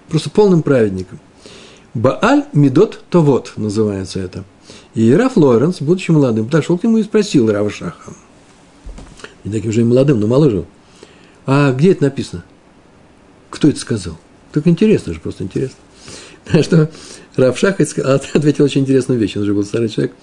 [0.08, 1.18] Просто полным праведником.
[1.92, 4.44] Бааль Медот Товот называется это.
[4.94, 8.12] И Раф Лоренс, будучи молодым, подошел к нему и спросил Рава Шаха.
[9.44, 10.64] Не таким же и молодым, но моложе.
[11.46, 12.44] А где это написано?
[13.50, 14.18] Кто это сказал?
[14.52, 15.76] Так интересно же, просто интересно.
[16.52, 16.90] На что
[17.36, 19.36] Рав Шах ответил очень интересную вещь.
[19.36, 20.14] Он уже был старый человек.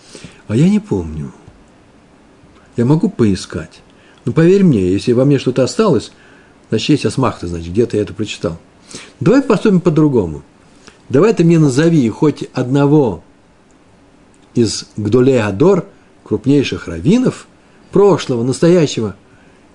[0.47, 1.34] А я не помню.
[2.77, 3.82] Я могу поискать.
[4.25, 6.12] Но поверь мне, если во мне что-то осталось,
[6.69, 8.60] значит, есть асмахта, значит, где-то я это прочитал.
[9.19, 10.43] Давай поступим по-другому.
[11.10, 13.23] Давай ты мне назови хоть одного
[14.56, 15.86] из Гдолей Адор,
[16.24, 17.48] крупнейших раввинов,
[17.92, 19.16] прошлого, настоящего,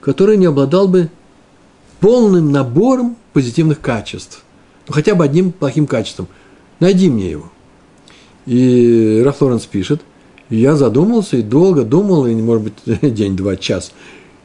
[0.01, 1.11] который не обладал бы
[2.01, 4.43] полным набором позитивных качеств.
[4.87, 6.29] Ну, хотя бы одним плохим качеством.
[6.81, 7.51] Найди мне его.
[8.47, 10.03] И Раф Лоренс пишет,
[10.51, 12.75] я задумался и долго думал, и, может быть,
[13.15, 13.93] день-два, час,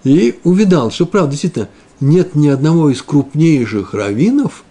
[0.04, 4.64] и увидал, что, правда, действительно, нет ни одного из крупнейших раввинов,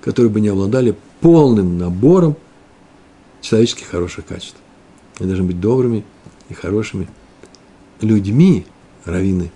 [0.00, 2.36] которые бы не обладали полным набором
[3.44, 4.56] человеческих хороших качеств.
[5.20, 6.04] Они должны быть добрыми
[6.48, 7.06] и хорошими
[8.00, 8.66] людьми,
[9.04, 9.52] раввины,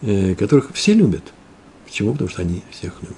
[0.00, 1.22] э, которых все любят.
[1.84, 2.12] Почему?
[2.12, 3.16] Потому что они всех любят.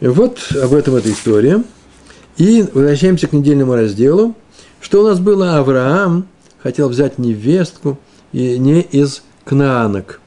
[0.00, 1.62] И вот об этом эта история.
[2.36, 4.34] И возвращаемся к недельному разделу.
[4.80, 5.58] Что у нас было?
[5.58, 6.26] Авраам
[6.58, 7.98] хотел взять невестку
[8.32, 10.20] и не из кнаанок.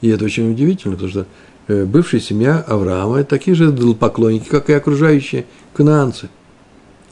[0.00, 1.26] И это очень удивительно, потому что
[1.68, 6.28] э, бывшая семья Авраама– такие же поклонники, как и окружающие кнаанцы.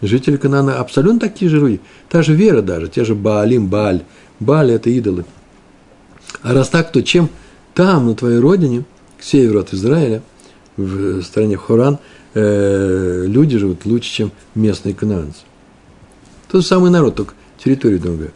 [0.01, 1.81] Жители Канана абсолютно такие же люди.
[2.09, 4.03] Та же вера даже, те же Баалим, Бааль.
[4.39, 5.25] Бааль– это идолы.
[6.43, 7.29] А раз так, то чем
[7.75, 8.85] там, на твоей родине,
[9.19, 10.23] к северу от Израиля,
[10.77, 11.99] в стране Хоран,
[12.35, 15.41] э, люди живут лучше, чем местные кананцы.
[16.51, 18.33] Тот самый народ, только территория другая.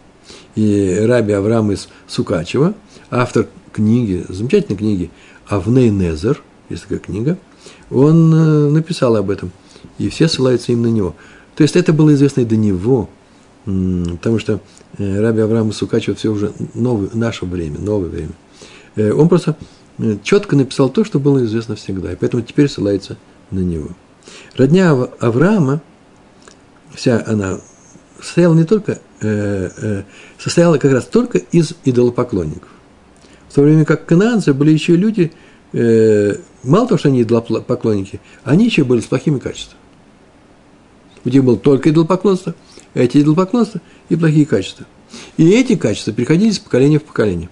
[0.54, 2.74] И Раби Авраам из Сукачева,
[3.10, 5.10] автор книги, замечательной книги
[5.46, 7.38] Авней Незер, есть такая книга,
[7.90, 9.50] он э, написал об этом,
[9.98, 11.14] и все ссылаются именно на него.
[11.54, 13.08] То есть это было известно и до него,
[13.64, 14.60] потому что
[14.98, 18.32] э, Раби Авраам из Сукачева все уже новое, наше время, новое время.
[18.96, 19.56] Э, он просто
[20.22, 23.16] четко написал то, что было известно всегда, и поэтому теперь ссылается
[23.50, 23.90] на него.
[24.56, 25.82] Родня Авраама,
[26.94, 27.60] вся она
[28.20, 30.02] состояла не только, э, э,
[30.38, 32.68] состояла как раз только из идолопоклонников.
[33.48, 35.32] В то время как канадцы были еще люди,
[35.72, 39.81] э, мало того, что они идолопоклонники, они еще были с плохими качествами.
[41.24, 42.54] У них было только идолопоклонство,
[42.94, 44.86] эти идолопоклонства и плохие качества.
[45.36, 47.48] И эти качества переходили из поколения в поколение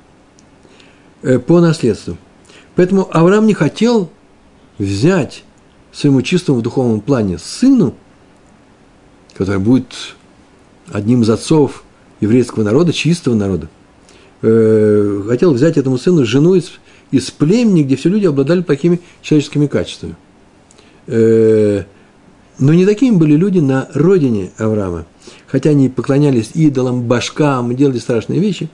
[1.22, 2.16] э, по наследству.
[2.74, 4.10] Поэтому Авраам не хотел
[4.78, 5.44] взять
[5.92, 7.94] своему чистому в духовном плане сыну,
[9.34, 9.94] который будет
[10.90, 11.84] одним из отцов
[12.20, 13.68] еврейского народа, чистого народа,
[14.42, 16.72] э, хотел взять этому сыну жену из,
[17.10, 20.16] из племени, где все люди обладали плохими человеческими качествами.
[22.58, 25.06] Но не такими были люди на родине Авраама.
[25.46, 28.68] Хотя они поклонялись идолам, башкам, делали страшные вещи,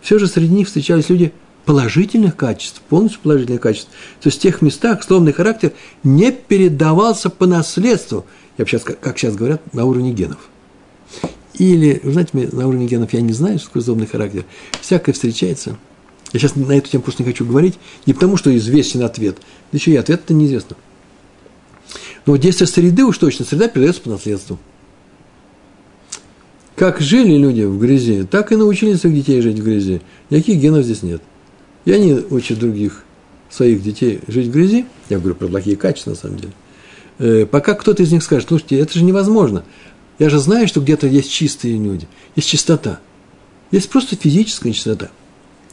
[0.00, 1.32] все же среди них встречались люди
[1.64, 3.90] положительных качеств, полностью положительных качеств.
[4.20, 8.24] То есть в тех местах словный характер не передавался по наследству,
[8.56, 10.48] я сейчас, как сейчас говорят, на уровне генов.
[11.54, 14.44] Или, знаете, на уровне генов я не знаю, что такое злобный характер.
[14.80, 15.76] Всякое встречается.
[16.32, 17.74] Я сейчас на эту тему просто не хочу говорить,
[18.06, 19.36] не потому что известен ответ,
[19.72, 20.76] да еще и ответ-то неизвестно.
[22.26, 24.58] Но вот действие среды уж точно, среда передается по наследству.
[26.76, 30.00] Как жили люди в грязи, так и научили своих детей жить в грязи.
[30.30, 31.22] Никаких генов здесь нет.
[31.84, 33.04] И они учат других
[33.50, 34.86] своих детей жить в грязи.
[35.08, 36.52] Я говорю про плохие качества, на самом деле.
[37.18, 39.64] Э, пока кто-то из них скажет, слушайте, это же невозможно.
[40.18, 43.00] Я же знаю, что где-то есть чистые люди, есть чистота.
[43.70, 45.10] Есть просто физическая чистота.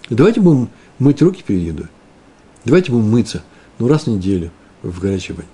[0.10, 1.88] Давайте будем мыть руки перед едой.
[2.64, 3.44] Давайте будем мыться,
[3.80, 5.48] ну, раз в неделю в горячей бане.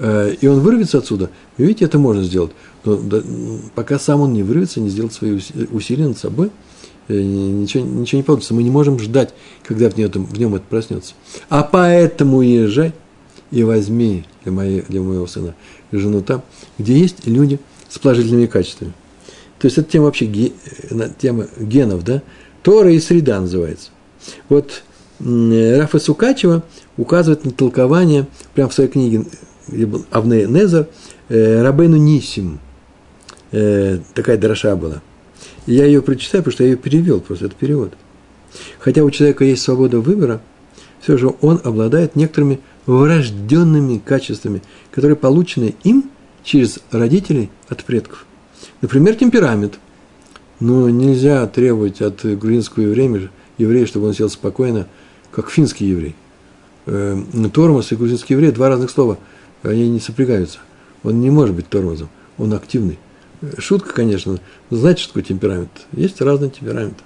[0.00, 1.30] Э, и он вырвется отсюда.
[1.56, 2.50] Вы видите, это можно сделать.
[2.84, 2.98] Но
[3.74, 6.50] пока сам он не вырвется, не сделает свои усилия над собой,
[7.06, 8.54] э, ничего, ничего не получится.
[8.54, 9.32] Мы не можем ждать,
[9.62, 11.14] когда в нем, в нем это проснется.
[11.48, 12.92] А поэтому езжай
[13.52, 15.54] и возьми для, моей, для моего сына
[15.92, 16.42] жену там,
[16.78, 18.92] где есть люди– с положительными качествами.
[19.58, 20.52] То есть это тема вообще
[21.18, 22.22] тема генов, да?
[22.62, 23.90] Тора и среда называется.
[24.48, 24.82] Вот
[25.18, 26.62] Рафа Сукачева
[26.96, 29.24] указывает на толкование, прямо в своей книге
[30.10, 30.88] Авне Незер,
[31.28, 32.58] э, Рабену Нисим.
[33.52, 35.02] Э, такая дроша была.
[35.66, 37.92] Я ее прочитаю, потому что я ее перевел, просто это перевод.
[38.78, 40.40] Хотя у человека есть свобода выбора,
[41.00, 46.10] все же он обладает некоторыми врожденными качествами, которые получены им
[46.42, 48.26] через родителей от предков.
[48.80, 49.78] Например, темперамент.
[50.58, 54.86] Но нельзя требовать от грузинского еврея, еврея, чтобы он сел спокойно,
[55.30, 56.14] как финский еврей.
[56.86, 57.16] Э,
[57.52, 59.18] тормоз и грузинский еврей– два разных слова,
[59.62, 60.58] они не сопрягаются.
[61.02, 62.08] Он не может быть тормозом,
[62.38, 62.98] он активный.
[63.58, 64.38] Шутка, конечно,
[64.68, 65.70] но знаете, что такое темперамент?
[65.92, 67.02] Есть разные темпераменты.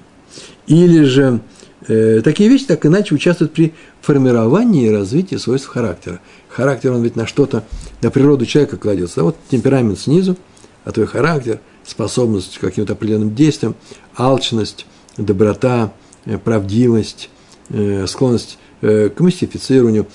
[0.67, 1.41] Или же
[1.87, 6.21] э, такие вещи так иначе участвуют при формировании и развитии свойств характера.
[6.49, 7.65] Характер, он ведь на что-то,
[8.03, 9.21] на природу человека кладется.
[9.21, 10.37] А вот темперамент снизу,
[10.85, 13.77] а твой характер, способность к каким-то определенным действиям,
[14.17, 14.87] алчность,
[15.17, 15.93] доброта,
[16.25, 17.31] э, правдивость,
[17.71, 20.07] э, склонность э, к мистифицированию,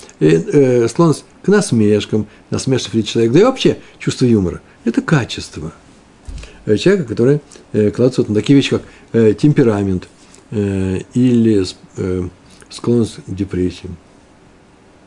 [0.88, 4.62] склонность к насмешкам, насмешливый человек, да и вообще чувство юмора.
[4.86, 5.74] Это качество
[6.66, 7.41] человека, который
[7.72, 8.84] кладется вот на такие вещи, как
[9.38, 10.08] темперамент
[10.52, 11.66] или
[12.70, 13.97] склонность к депрессиям.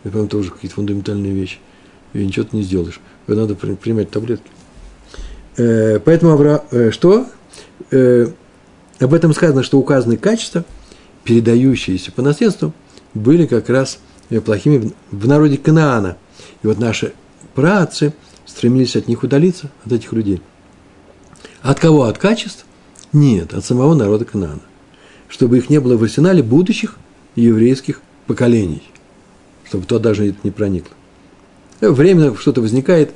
[0.04, 1.58] Это, по тоже какие-то фундаментальные вещи.
[2.12, 3.00] И ничего ты не сделаешь.
[3.26, 4.50] Надо принимать таблетки.
[5.56, 7.26] Поэтому что?
[7.90, 10.64] Об этом сказано, что указанные качества,
[11.24, 12.72] передающиеся по наследству,
[13.14, 13.98] были как раз
[14.30, 16.16] э, плохими в народе Канаана.
[16.62, 17.12] И вот наши
[17.54, 18.14] працы
[18.46, 20.40] стремились от них удалиться, от этих людей.
[21.62, 22.04] От кого?
[22.04, 22.64] От качеств?
[23.12, 24.60] Нет, от самого народа Канаана.
[25.28, 26.96] Чтобы их не было в арсенале будущих
[27.36, 28.82] еврейских поколений.
[29.64, 30.92] Чтобы то даже это не проникло.
[31.80, 33.12] Э, временно что-то возникает,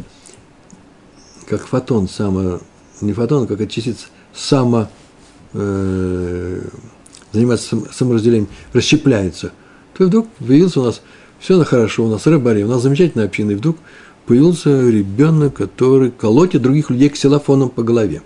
[1.48, 2.60] как фотон, само,
[3.00, 4.88] не фотон, а как частица, само
[5.52, 6.62] э,
[7.32, 9.52] заниматься саморазделением, расщепляется,
[9.96, 11.02] то вдруг появился у нас,
[11.38, 13.76] все хорошо, у нас рыбари, у нас замечательная община, и вдруг
[14.26, 18.22] появился ребенок, который колотит других людей ксилофоном по голове.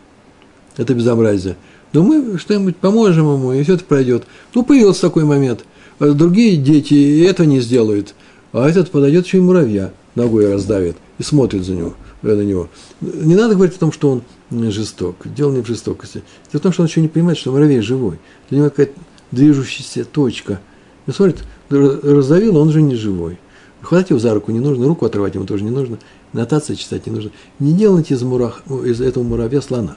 [0.77, 1.57] Это безобразие.
[1.93, 4.25] Но мы что-нибудь поможем ему, и все это пройдет.
[4.55, 5.65] Ну, появился такой момент.
[5.99, 8.15] А другие дети этого не сделают.
[8.53, 12.69] А этот подойдет еще и муравья ногой раздавит и смотрит за него, на него.
[13.01, 14.23] Не надо говорить о том, что он
[14.71, 15.17] жесток.
[15.25, 16.23] Дело не в жестокости.
[16.51, 18.19] Дело в том, что он еще не понимает, что муравей живой.
[18.49, 18.99] Для него какая-то
[19.31, 20.61] движущаяся точка.
[21.07, 23.39] И смотрит, раздавил, он же не живой.
[23.81, 25.99] Хватать его за руку не нужно, руку отрывать ему тоже не нужно,
[26.33, 27.31] нотации читать не нужно.
[27.59, 29.97] Не делайте из, мурах, из этого муравья слона.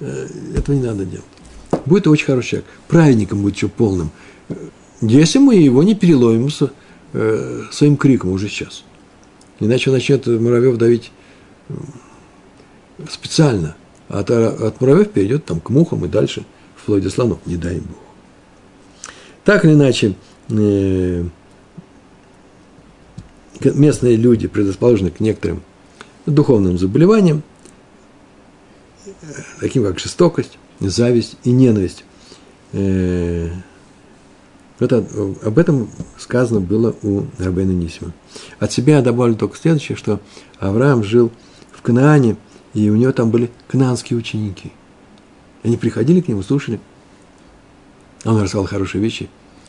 [0.00, 1.26] Э, этого не надо делать.
[1.84, 2.68] Будет очень хороший человек.
[2.88, 4.10] Праведником будет еще полным.
[5.00, 6.70] Если мы его не переловим с,
[7.12, 8.84] э, своим криком уже сейчас.
[9.60, 11.12] Иначе он начнет муравьев давить
[13.08, 13.76] специально–
[14.08, 16.44] от, от муравьев перейдет там, к мухам и дальше,
[16.76, 17.98] вплоть до слонов, не дай Бог.
[19.44, 20.14] Так или иначе,
[20.48, 21.30] местные
[24.16, 25.62] люди предрасположены к некоторым
[26.26, 27.42] духовным заболеваниям,
[29.60, 32.04] таким как жестокость, зависть и ненависть.
[32.72, 33.50] Э,
[34.78, 35.04] это,
[35.42, 38.12] об этом сказано было у Рабейна Нисима.
[38.60, 40.20] От себя я добавлю только следующее, что
[40.58, 41.32] Авраам жил
[41.72, 42.36] в Канаане–
[42.74, 44.72] и у него там были кнанские ученики.
[45.62, 46.80] Они приходили к нему, слушали.
[48.24, 49.28] Он рассказал хорошие вещи.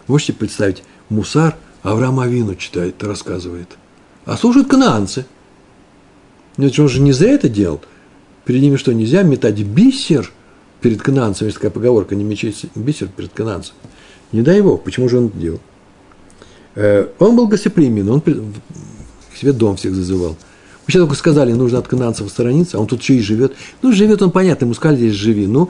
[0.09, 3.77] Можете представить, Мусар Авраам Авину читает, рассказывает.
[4.25, 5.25] А слушают кнаанцы.
[6.57, 7.79] Нет, он же не за это делал.
[8.43, 10.29] Перед ними что, нельзя метать бисер
[10.81, 11.47] перед кнаанцем?
[11.47, 13.75] Есть такая поговорка, не мечать бисер перед кнаанцем.
[14.33, 15.59] Не дай его, почему же он это делал?
[16.75, 20.35] Э, он был гостеприимен, он к себе дом всех зазывал–
[20.89, 23.53] вы сейчас только сказали, нужно от канадцев сторониться, а он тут еще и живет.
[23.83, 25.45] Ну, живет он, понятно, ему сказали, здесь живи.
[25.45, 25.69] Ну,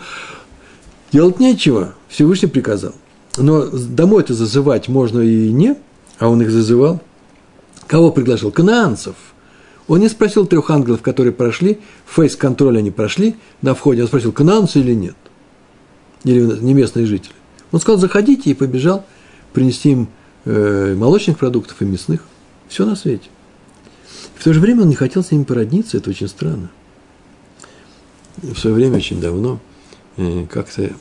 [1.11, 2.93] делать нечего, Всевышний приказал.
[3.39, 5.75] Но домой-то зазывать можно и не,
[6.17, 7.01] а он их зазывал.
[7.87, 8.51] Кого приглашал?
[8.51, 9.15] Кананцев.
[9.87, 14.79] Он не спросил трех ангелов, которые прошли, фейс-контроль они прошли на входе, он спросил, кананцы
[14.81, 15.15] или нет,
[16.23, 17.33] или не местные жители.
[17.71, 19.03] Он сказал, заходите, и побежал
[19.51, 20.07] принести им
[20.45, 22.23] э, молочных продуктов и мясных.
[22.67, 23.29] Все на свете.
[24.35, 26.69] В то же время он не хотел с ними породниться, это очень странно.
[28.37, 29.59] В свое время, очень давно,
[30.49, 30.91] как-то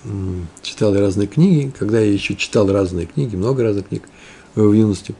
[0.62, 4.04] читал разные книги, когда я еще читал разные книги, много разных книг
[4.54, 5.14] э, в юности,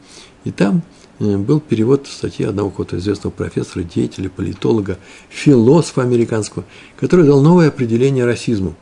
[0.45, 0.83] и там
[1.19, 4.97] э, был перевод статьи одного какого-то известного профессора, деятеля, политолога,
[5.29, 6.63] философа американского,
[6.97, 8.75] который дал новое определение расизму.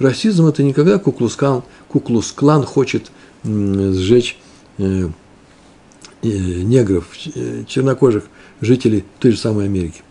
[0.00, 3.12] Расизм– это не когда Куклус-клан, Куклус-клан хочет
[3.44, 4.38] сжечь
[6.22, 7.06] негров,
[7.68, 8.24] чернокожих
[8.60, 10.02] жителей той же самой Америки.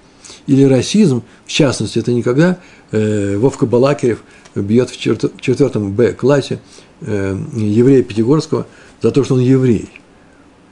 [0.47, 2.59] Или расизм, в частности, это никогда
[2.94, 4.24] э, Вовка Балакирев
[4.56, 6.60] бьет в четвертом Б классе
[7.02, 8.66] э, еврея Пятигорского
[9.02, 9.89] за то, что он еврей.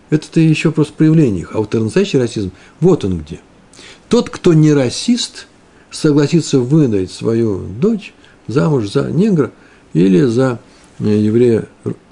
[0.10, 1.54] Это-то еще просто проявление их.
[1.54, 3.42] А вот настоящий расизм, вот он где.
[4.08, 5.48] Тот, кто не расист,
[5.90, 8.14] согласится выдать свою дочь
[8.48, 9.52] замуж за негра
[9.92, 10.60] или за
[11.00, 11.68] э, еврея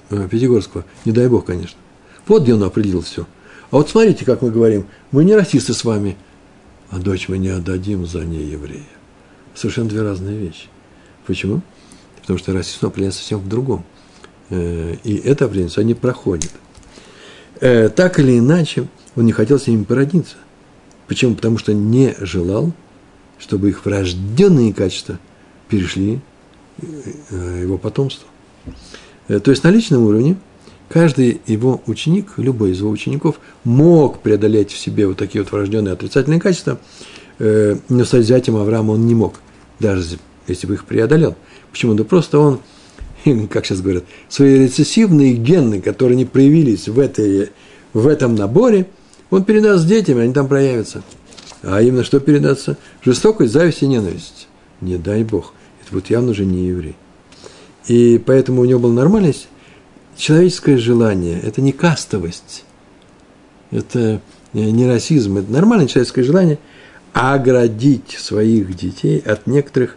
[0.08, 0.84] Пятигорского.
[1.06, 1.78] Не дай бог, конечно.
[2.26, 3.26] Вот где он определил все–
[3.70, 6.16] а вот смотрите, как мы говорим, мы не расисты с вами,
[6.90, 8.82] а дочь мы не отдадим за нееврея.
[9.60, 10.68] Совершенно две разные вещи.
[11.26, 11.60] Почему?
[12.22, 13.84] Потому что расизм определяется совсем в другом.
[14.50, 16.50] И это определенность они проходят.
[17.60, 20.36] Так или иначе, он не хотел с ними породниться.
[21.08, 21.34] Почему?
[21.34, 22.72] Потому что не желал,
[23.38, 25.18] чтобы их врожденные качества
[25.68, 26.20] перешли
[27.30, 28.26] его потомству.
[29.28, 30.36] То есть на личном уровне
[30.88, 35.92] каждый его ученик, любой из его учеников, мог преодолеть в себе вот такие вот врожденные
[35.92, 36.80] отрицательные качества,
[37.38, 39.34] но стать зятем Авраама он не мог,
[39.80, 41.36] даже если бы их преодолел.
[41.70, 41.94] Почему?
[41.94, 42.60] Да просто он,
[43.50, 47.50] как сейчас говорят, свои рецессивные гены, которые не проявились в, этой,
[47.92, 48.86] в этом наборе,
[49.30, 51.02] он передаст детям, они там проявятся.
[51.62, 52.76] А именно что передаться?
[53.02, 54.48] Жестокость, зависть и ненависть.
[54.80, 55.52] Не дай Бог.
[55.82, 56.96] Это вот явно же не еврей.
[57.86, 59.48] И поэтому у него было нормальность,
[60.16, 61.40] человеческое желание.
[61.40, 62.64] Это не кастовость.
[63.70, 64.20] Это
[64.52, 65.38] не расизм.
[65.38, 66.58] Это нормальное человеческое желание
[67.12, 69.96] оградить своих детей от некоторых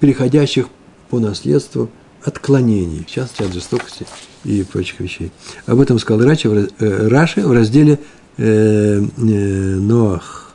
[0.00, 0.68] переходящих
[1.10, 1.90] по наследству
[2.22, 4.06] отклонений, в частности, от жестокости
[4.44, 5.30] и прочих вещей.
[5.66, 7.98] Об этом сказал Раши, э, Раши в разделе
[8.36, 9.00] э, э,
[9.76, 10.54] Ноах.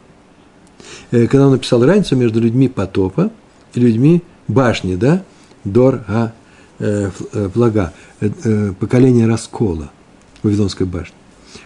[1.12, 3.32] Э, когда он написал разницу между людьми потопа
[3.74, 5.24] и людьми башни, да,
[5.64, 6.34] Дор а
[6.80, 9.92] Влага, э, э, поколение раскола
[10.42, 11.14] Вавилонской башни.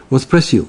[0.09, 0.67] Он спросил,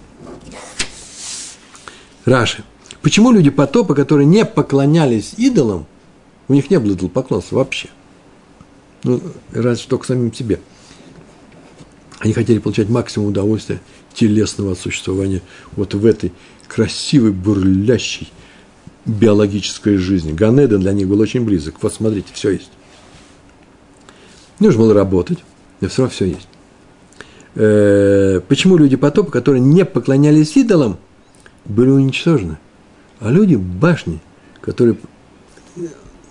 [2.25, 2.63] Раши,
[3.07, 5.87] почему люди потопа, которые не поклонялись идолам,
[6.49, 7.89] у них не было идолопоклонства вообще,
[9.05, 10.59] ну, разве что к самим себе.
[12.19, 13.81] Они хотели получать максимум удовольствия
[14.13, 15.41] телесного существования
[15.77, 16.33] вот в этой
[16.67, 18.33] красивой, бурлящей
[19.05, 20.33] биологической жизни.
[20.33, 21.77] Ганеда для них был очень близок.
[21.83, 22.73] Вот смотрите, все есть.
[24.59, 25.39] Нужно было работать,
[25.81, 26.49] но все равно все есть.
[27.55, 30.99] Э, почему люди потопа, которые не поклонялись идолам,
[31.67, 32.59] были уничтожены?
[33.21, 34.21] А люди башни,
[34.61, 34.97] которые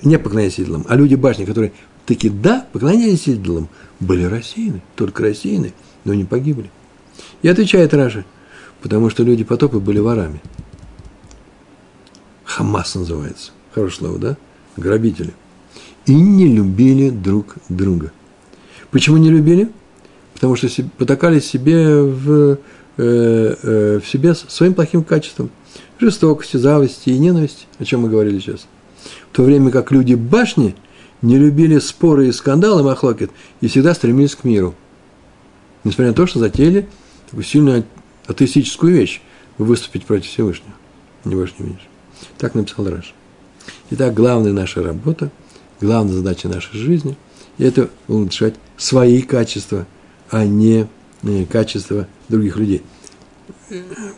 [0.03, 1.73] не поклонялись идолам, а люди башни, которые
[2.05, 3.69] таки да, поклонялись идолам,
[3.99, 5.73] были рассеяны, только рассеяны,
[6.03, 6.69] но не погибли.
[7.41, 8.25] И отвечает Раша,
[8.81, 10.41] потому что люди потопа были ворами.
[12.43, 13.51] Хамас называется.
[13.73, 14.37] Хорошее слово, да?
[14.77, 15.33] Грабители–
[16.05, 18.11] и не любили друг друга.
[18.91, 19.69] Почему не любили?
[20.33, 20.67] Потому что
[20.97, 22.57] потакали себе в,
[22.97, 25.49] э, э, в себе своим плохим качеством.
[25.99, 28.67] Жестокости, зависти и ненависть, о чем мы говорили сейчас.
[29.31, 30.75] В то время как люди башни
[31.21, 33.31] не любили споры и скандалы Махлокет
[33.61, 34.75] и всегда стремились к миру.
[35.83, 36.87] Несмотря на то, что затеяли
[37.27, 37.85] такую сильную
[38.27, 39.21] атеистическую вещь–
[39.57, 40.73] выступить против Всевышнего.
[41.23, 41.85] Не больше, не меньше.
[42.37, 43.13] Так написал Раш.
[43.91, 45.31] Итак, главная наша работа–
[45.81, 47.15] главная задача нашей жизни–
[47.57, 49.85] это улучшать свои качества,
[50.29, 50.87] а не
[51.23, 52.81] э, качества других людей.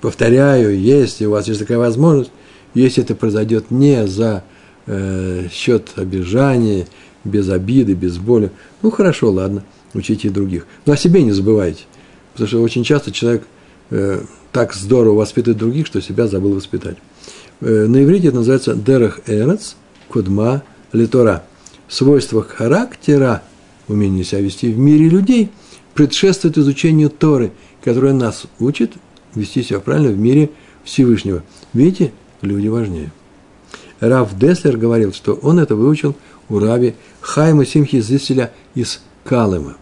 [0.02, 2.32] Повторяю, если у вас есть такая возможность,
[2.74, 4.44] если это произойдет не за
[4.86, 6.88] э, счет обижания,
[7.24, 10.66] без обиды, без боли, ну хорошо, ладно, учите других.
[10.86, 11.84] Но о себе не забывайте,
[12.34, 13.44] потому что очень часто человек
[13.90, 14.22] э,
[14.52, 16.98] так здорово воспитывает других, что себя забыл воспитать.
[17.62, 19.76] Э, на иврите это называется дерах эрец,
[20.10, 21.44] кудма литора–
[21.88, 23.44] свойствах характера,
[23.88, 25.50] умение себя вести в мире людей,
[25.94, 27.52] предшествует изучению Торы,
[27.84, 28.94] которая нас учит
[29.38, 30.52] вести себя правильно в мире
[30.84, 31.44] Всевышнего.
[31.74, 32.12] Видите,
[32.42, 33.12] люди важнее.
[34.00, 36.16] Раф Деслер говорил, что он это выучил
[36.50, 39.76] у раби Хайма Симхи Зиселя из Калыма.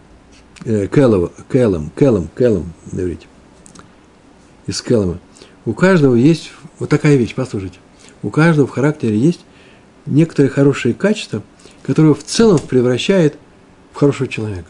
[0.64, 3.26] Э, Келова, Келом, Келом, Келом, говорите.
[4.66, 5.18] Из Келома.
[5.64, 7.78] У каждого есть вот такая вещь, послушайте.
[8.22, 9.40] У каждого в характере есть
[10.06, 11.42] некоторые хорошие качества–
[11.86, 13.38] которого в целом превращает
[13.92, 14.68] в хорошего человека.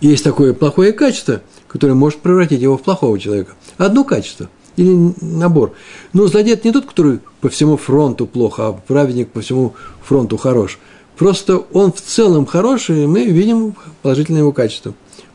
[0.00, 1.42] Есть такое плохое качество,
[1.74, 3.54] которое может превратить его в плохого человека.
[3.78, 5.74] Одно качество или набор.
[6.12, 10.78] Но злодей– не тот, который по всему фронту плохо, а праведник по всему фронту хорош.
[11.18, 14.94] Просто он в целом хороший, и мы видим положительное его качество.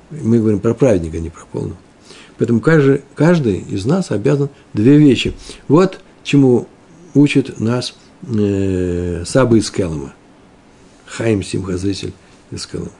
[0.09, 1.77] Мы говорим про праведника, а не про полного.
[2.37, 5.33] Поэтому каждый, каждый из нас обязан две вещи.
[5.67, 6.67] Вот чему
[7.13, 7.93] учит нас–
[8.27, 10.13] э, Саба из Келлама.
[11.05, 12.13] Хайм Симхазысель
[12.49, 12.91] из Келлама.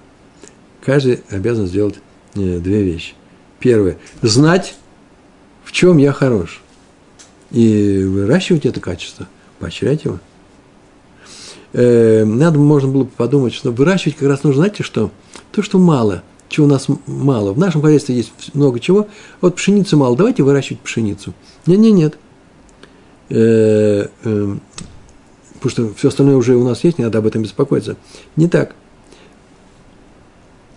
[0.81, 1.95] Каждый обязан сделать
[2.35, 3.13] э, две вещи.
[3.59, 4.75] Первое– знать,
[5.63, 6.61] в чем я хорош.
[7.51, 9.27] И выращивать это качество,
[9.59, 10.19] поощрять его.
[11.73, 15.11] Э, надо, можно было бы подумать, что выращивать как раз нужно, знаете, что?
[15.51, 17.53] То, что мало, чего у нас мало.
[17.53, 19.07] В нашем хозяйстве есть много чего.
[19.41, 21.33] Вот пшеницы мало, давайте выращивать пшеницу.
[21.65, 22.17] Нет, нет, нет.
[23.29, 24.57] Э, э,
[25.59, 27.97] потому что все остальное уже у нас есть, не надо об этом беспокоиться.
[28.35, 28.75] Не так.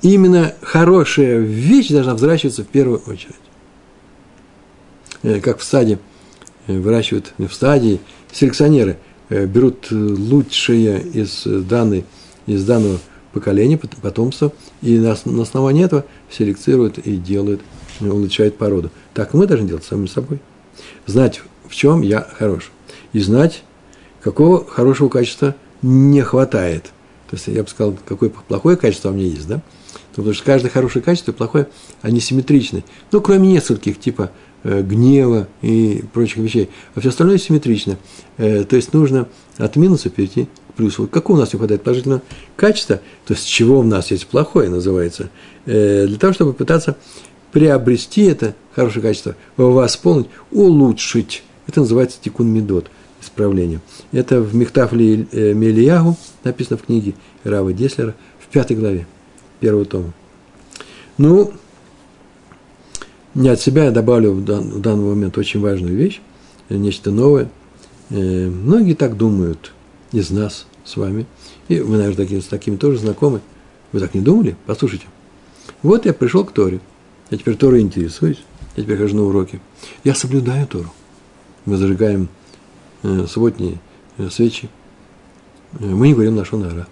[0.02, 3.36] Именно хорошая вещь должна взращиваться в первую очередь.
[5.22, 6.00] Э, как в саде
[6.66, 8.00] э, выращивают в стадии
[8.32, 8.98] селекционеры,
[9.28, 12.04] э, берут лучшее из, данной,
[12.46, 12.98] из данного
[13.32, 17.60] поколение, потомство, и на, на основании этого селекцируют и делают,
[18.00, 18.90] улучшают породу.
[19.14, 20.40] Так мы должны делать самим собой.
[21.06, 22.72] Знать, в чем я хорош.
[23.12, 23.62] И знать,
[24.20, 26.84] какого хорошего качества не хватает.
[27.30, 29.62] То есть я бы сказал, какое плохое качество у меня есть, да?
[30.14, 31.68] Потому что каждое хорошее качество и плохое,
[32.02, 32.84] они симметричны.
[33.10, 34.30] Ну, кроме нескольких, типа
[34.62, 36.70] э, гнева и прочих вещей.
[36.94, 37.96] А все остальное симметрично.
[38.36, 41.06] Э, то есть нужно от минуса перейти к плюсу.
[41.06, 42.22] Какого у нас не хватает положительного
[42.56, 45.30] качества, то есть чего у нас есть плохое, называется,
[45.66, 46.96] э, для того, чтобы пытаться
[47.52, 51.42] приобрести это хорошее качество, восполнить, улучшить.
[51.66, 52.90] Это называется тикун медот,
[53.20, 53.80] исправление.
[54.10, 59.06] Это в Мехтафле э, Мелиягу написано в книге Рава Деслера в пятой главе
[59.62, 60.12] первого тома.
[61.18, 61.52] Ну,
[63.34, 66.20] не от себя я добавлю в, дан, в данный момент очень важную вещь,
[66.68, 67.48] нечто новое.
[68.10, 69.72] Э, многие так думают
[70.10, 71.26] из нас с вами.
[71.68, 73.40] И вы, наверное, такие, с такими тоже знакомы.
[73.92, 74.56] Вы так не думали?
[74.66, 75.06] Послушайте.
[75.82, 76.80] Вот я пришел к Торе.
[77.30, 78.42] Я теперь Торой интересуюсь.
[78.76, 79.60] Я теперь хожу на уроки.
[80.02, 80.92] Я соблюдаю Тору.
[81.66, 82.28] Мы зажигаем
[83.04, 83.78] э, субботние
[84.18, 84.68] э, свечи.
[85.78, 86.88] Э, мы не говорим нашу нара.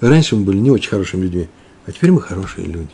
[0.00, 1.48] Раньше мы были не очень хорошими людьми,
[1.88, 2.90] а теперь мы хорошие люди.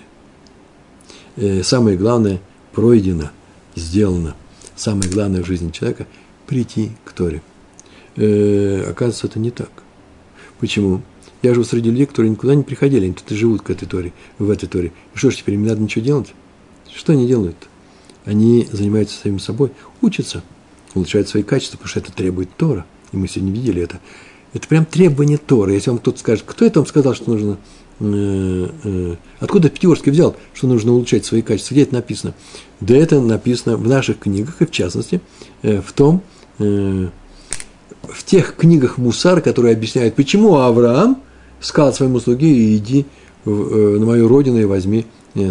[1.35, 2.41] Э, самое главное
[2.73, 3.31] пройдено,
[3.75, 4.37] сделано.
[4.77, 6.07] Самое главное в жизни человека–
[6.47, 7.43] прийти к Торе.
[8.15, 9.71] Э, оказывается, это не так.
[10.61, 11.03] Почему?
[11.43, 14.13] Я живу среди людей, которые никуда не приходили, они тут и живут к этой Торе,
[14.39, 14.93] в этой Торе.
[15.13, 16.33] И что ж, теперь им надо ничего делать?
[16.95, 17.57] Что они делают?
[18.25, 19.73] Они занимаются самим собой,
[20.03, 20.45] учатся,
[20.95, 22.87] улучшают свои качества, потому что это требует Тора.
[23.11, 23.99] И мы сегодня видели это.
[24.53, 25.73] Это прям требование Торы.
[25.73, 27.59] Если вам кто-то скажет, кто это вам сказал, что нужно
[29.41, 31.75] откуда Пятигорский взял, что нужно улучшать свои качества?
[31.75, 32.35] Где это написано?
[32.81, 35.21] Да это написано в наших книгах, и в частности,
[35.63, 36.23] э, в том,
[36.59, 37.11] в
[38.25, 41.23] тех книгах Мусар, которые объясняют, почему Авраам
[41.61, 43.07] сказал своему слуге, иди
[43.45, 45.07] на мою родину и возьми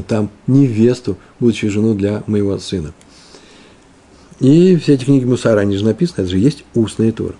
[0.07, 2.93] там невесту, будущую жену для моего сына.
[4.39, 7.35] И все эти книги Мусара, они же написаны, это же есть устные Торы.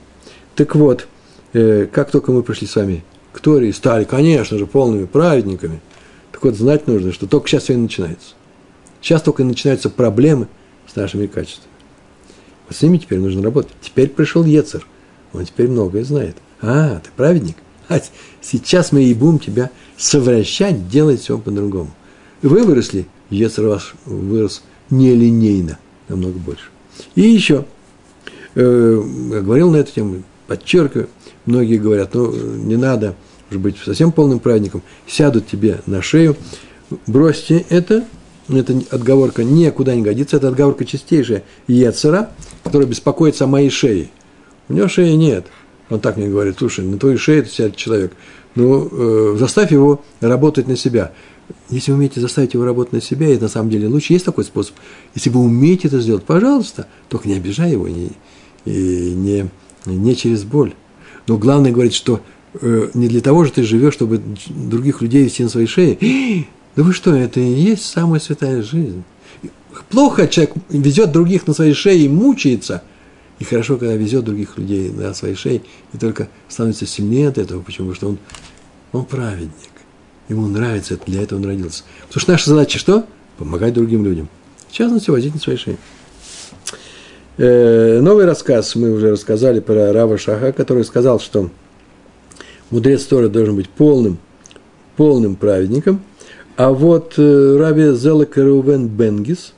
[0.55, 1.07] Так вот,
[1.53, 3.03] э, как только мы пришли с вами
[3.33, 5.81] к Торе и стали, конечно же, полными праведниками,
[6.31, 8.35] так вот знать нужно, что только сейчас все и начинается.
[9.01, 10.47] Сейчас только и начинаются проблемы
[10.87, 11.73] с нашими качествами.
[12.67, 13.73] Вот с ними теперь нужно работать.
[13.81, 14.85] Теперь пришел Ецер,
[15.33, 16.37] он теперь многое знает.
[16.61, 17.57] А, ты праведник?
[17.89, 17.99] А,
[18.41, 21.91] сейчас мы и будем тебя совращать, делать все по-другому.
[22.41, 26.69] Вы выросли, Ецер ваш вырос нелинейно, намного больше.
[27.15, 27.65] И еще,
[28.55, 29.03] э,
[29.41, 31.09] говорил на эту тему, подчеркиваю,
[31.45, 33.15] многие говорят, ну, не надо
[33.49, 36.35] уже быть совсем полным праведником, сядут тебе на шею,
[37.07, 38.05] бросьте это,
[38.49, 42.31] это отговорка никуда не годится, это отговорка чистейшая Ецера,
[42.63, 44.09] которая беспокоится о моей шее.
[44.69, 45.47] У него шеи нет.
[45.89, 48.13] Он так мне говорит, слушай, на твоей шее сядет человек.
[48.55, 51.11] Ну, э, заставь его работать на себя.
[51.69, 54.45] Если вы умеете заставить его работать на себя, и на самом деле лучше есть такой
[54.45, 54.75] способ.
[55.13, 58.11] Если вы умеете это сделать, пожалуйста, только не обижай его, не,
[58.65, 59.49] и не,
[59.85, 60.73] не через боль.
[61.27, 62.21] Но главное говорить, что
[62.53, 66.45] э, не для того же ты живешь, чтобы других людей вести на своей шее.
[66.75, 69.03] Да вы что, это и есть самая святая жизнь.
[69.89, 72.83] Плохо человек везет других на своей шее и мучается.
[73.39, 75.61] И хорошо, когда везет других людей на своей шее,
[75.93, 77.61] и только становится сильнее от этого.
[77.61, 77.91] Почему?
[77.91, 78.17] Потому что он,
[79.01, 79.51] он праведник.
[80.29, 81.83] Ему нравится для этого он родился.
[82.07, 83.05] Потому что наша задача что?
[83.37, 84.29] Помогать другим людям.
[84.69, 85.77] В частности, возить на своей шее.
[87.35, 91.49] Э, новый рассказ мы уже рассказали про Рава Шаха, который сказал, что
[92.69, 94.19] мудрец Тора должен быть полным,
[94.97, 96.01] полным праведником.
[96.57, 99.53] А вот э, Раби Зелек Рувен Бенгис,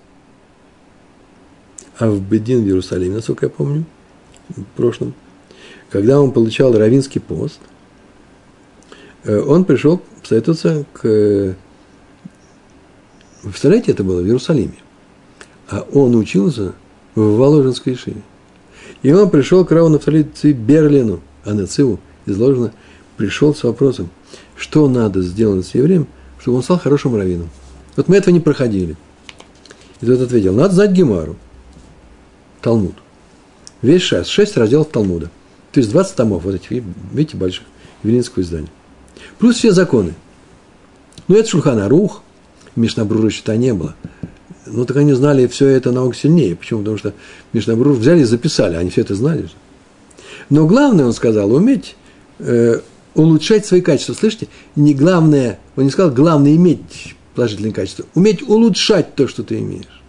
[1.97, 3.83] а в Бедин в Иерусалиме, насколько я помню,
[4.47, 5.13] в прошлом,
[5.89, 7.59] когда он получал равинский пост,
[9.25, 11.55] э, он пришел посоветоваться к...
[13.43, 14.77] В представляете, это было в Иерусалиме.
[15.69, 16.73] А он учился
[17.15, 18.21] в Воложенской шее.
[19.01, 22.73] И он пришел к Раву Нафталице Берлину, а Нациву изложено,
[23.17, 24.09] пришел с вопросом,
[24.55, 26.07] что надо сделать с евреем,
[26.39, 27.49] чтобы он стал хорошим раввином.
[27.95, 28.97] Вот мы этого не проходили.
[30.01, 31.37] И тот ответил, надо знать Гемару,
[32.61, 32.95] Талмуд.
[33.81, 35.29] Весь шесть, шесть разделов Талмуда.
[35.71, 37.65] То есть 20 томов, вот этих, видите, больших,
[38.03, 38.69] Велинского издания.
[39.39, 40.13] Плюс все законы.
[41.27, 42.21] Ну, это Шульхана Рух,
[42.75, 43.95] Мишнабрура счета не было.
[44.65, 46.55] Ну, так они знали все это намного сильнее.
[46.55, 46.79] Почему?
[46.79, 47.13] Потому что
[47.53, 49.47] Мишнабрур взяли и записали, они все это знали.
[50.49, 51.95] Но главное, он сказал, уметь
[52.39, 52.79] э,
[53.13, 54.13] улучшать свои качества.
[54.13, 54.47] Слышите?
[54.75, 58.05] Не главное, он не сказал, главное иметь положительные качества.
[58.15, 60.01] Уметь улучшать то, что ты имеешь.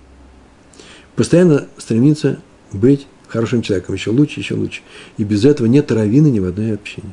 [1.16, 2.40] Постоянно стремиться
[2.72, 3.94] быть хорошим человеком.
[3.94, 4.82] Еще лучше, еще лучше.
[5.16, 7.12] И без этого нет равины ни в одной общине.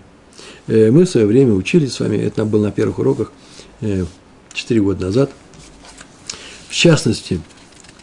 [0.67, 3.31] Э, мы в свое время учились с вами, это было на первых уроках
[3.81, 4.05] э,
[4.53, 5.31] 4 года назад.
[6.74, 7.39] В частности,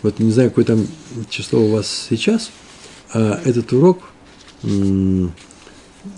[0.01, 0.87] вот не знаю, какое там
[1.29, 2.53] число у вас сейчас,
[3.13, 3.99] а этот урок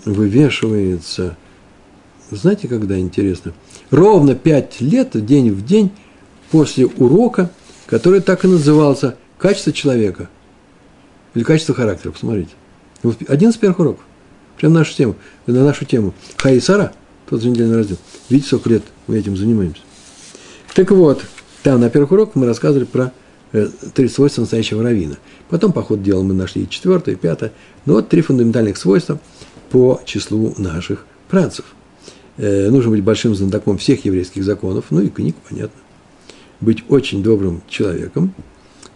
[0.05, 1.35] вывешивается,
[2.29, 3.53] знаете, когда интересно?
[3.89, 5.89] Ровно 5 лет, день в день,
[6.51, 7.49] после урока,
[7.87, 10.29] который так и назывался «Качество человека»
[11.33, 12.11] или «Качество характера».
[12.11, 12.51] Посмотрите.
[13.29, 14.03] Один из первых уроков.
[14.57, 15.15] Прям нашу тему,
[15.47, 16.13] на нашу тему.
[16.37, 16.93] Хай и Сара,
[17.27, 17.97] тот же недельный раздел.
[18.29, 19.81] Видите, сколько лет мы этим занимаемся.
[20.75, 21.25] Так вот,
[21.63, 23.13] там на первых уроках мы рассказывали про
[23.53, 25.15] э, три свойства настоящего равина.
[25.49, 27.53] Потом, по ходу дела, мы нашли четвертое, пятое.
[27.85, 29.17] Но вот три фундаментальных свойства
[29.71, 31.65] по числу наших працев.
[32.37, 35.79] Э, нужно быть большим знатоком всех еврейских законов, ну и книг, понятно.
[36.59, 38.33] Быть очень добрым человеком.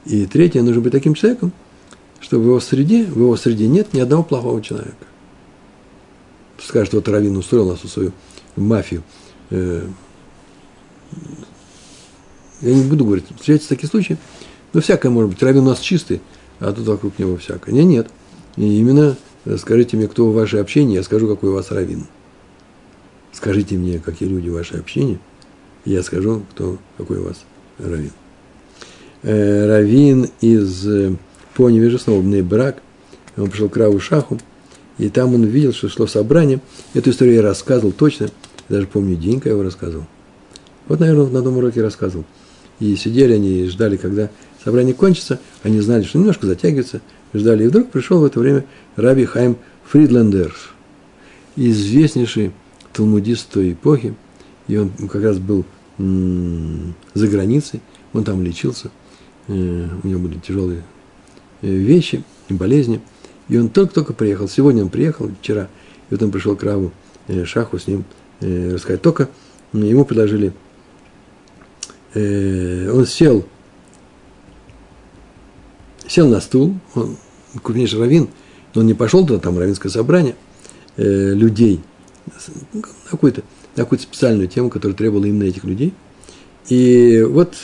[0.05, 1.53] И третье, нужно быть таким человеком,
[2.19, 5.05] что в его среде, в его среде нет ни одного плохого человека.
[6.61, 8.11] Скажет, вот Равин устроил нас свою
[8.57, 9.03] мафию.
[9.51, 9.87] Э,
[12.61, 14.17] я не буду говорить, встречаются такие случаи,
[14.73, 15.43] но всякое может быть.
[15.43, 16.21] Равин у нас чистый,
[16.59, 17.73] а тут вокруг него всякое.
[17.73, 18.07] Нет, нет.
[18.55, 22.05] И именно э, скажите мне, кто в ваше общение, я скажу, какой у вас равин.
[23.31, 25.19] Скажите мне, какие люди в ваше общение,
[25.85, 27.43] я скажу, кто, какой у вас
[27.77, 28.11] равин.
[29.23, 31.15] Э, равин из э,
[31.53, 32.81] по невежественному брак,
[33.35, 34.39] он пришел к Раву Шаху,
[34.97, 36.59] и там он видел, что шло собрание.
[36.93, 38.29] Эту историю я рассказывал точно,
[38.69, 40.05] даже помню день, когда я его рассказывал.
[40.87, 42.25] Вот, наверное, на одном уроке рассказывал.
[42.79, 44.29] И сидели они и ждали, когда
[44.63, 45.39] собрание кончится.
[45.63, 47.01] Они знали, что немножко затягивается.
[47.33, 47.65] Ждали.
[47.65, 48.65] И вдруг пришел в это время
[48.95, 50.53] Раби Хайм Фридлендер,
[51.55, 52.51] известнейший
[52.93, 54.15] талмудист той эпохи.
[54.67, 55.65] И он как раз был
[55.97, 57.81] за границей.
[58.13, 58.91] Он там лечился.
[59.47, 60.83] Э, у него были тяжелые
[61.61, 63.01] э, вещи, болезни.
[63.49, 64.47] И он только-только приехал.
[64.47, 65.69] Сегодня он приехал, вчера.
[66.09, 66.91] И вот он пришел к Раву
[67.27, 68.03] э, Шаху с ним
[68.39, 69.01] рассказать.
[69.01, 69.29] Только
[69.73, 70.53] ему предложили
[72.13, 73.45] э, он сел,
[76.07, 77.17] сел на стул, он
[77.63, 78.29] крупнейший раввин,
[78.73, 80.35] но он не пошел туда, там равинское собрание
[80.97, 81.81] э, людей,
[83.09, 83.41] какую-то,
[83.75, 85.93] на какую-то специальную тему, которая требовала именно этих людей.
[86.69, 87.55] И вот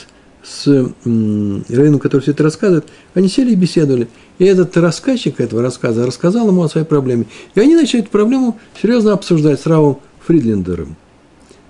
[0.42, 0.66] с
[1.04, 4.08] м, раввином, который все это рассказывает, они сели и беседовали.
[4.38, 7.26] И этот рассказчик этого рассказа рассказал ему о своей проблеме.
[7.54, 10.96] И они начали эту проблему серьезно обсуждать с Равом Фридлендером.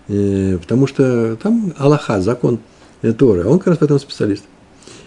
[0.09, 2.59] Э, потому что там Аллаха, закон
[3.03, 4.45] э, Торы, он как раз в специалист.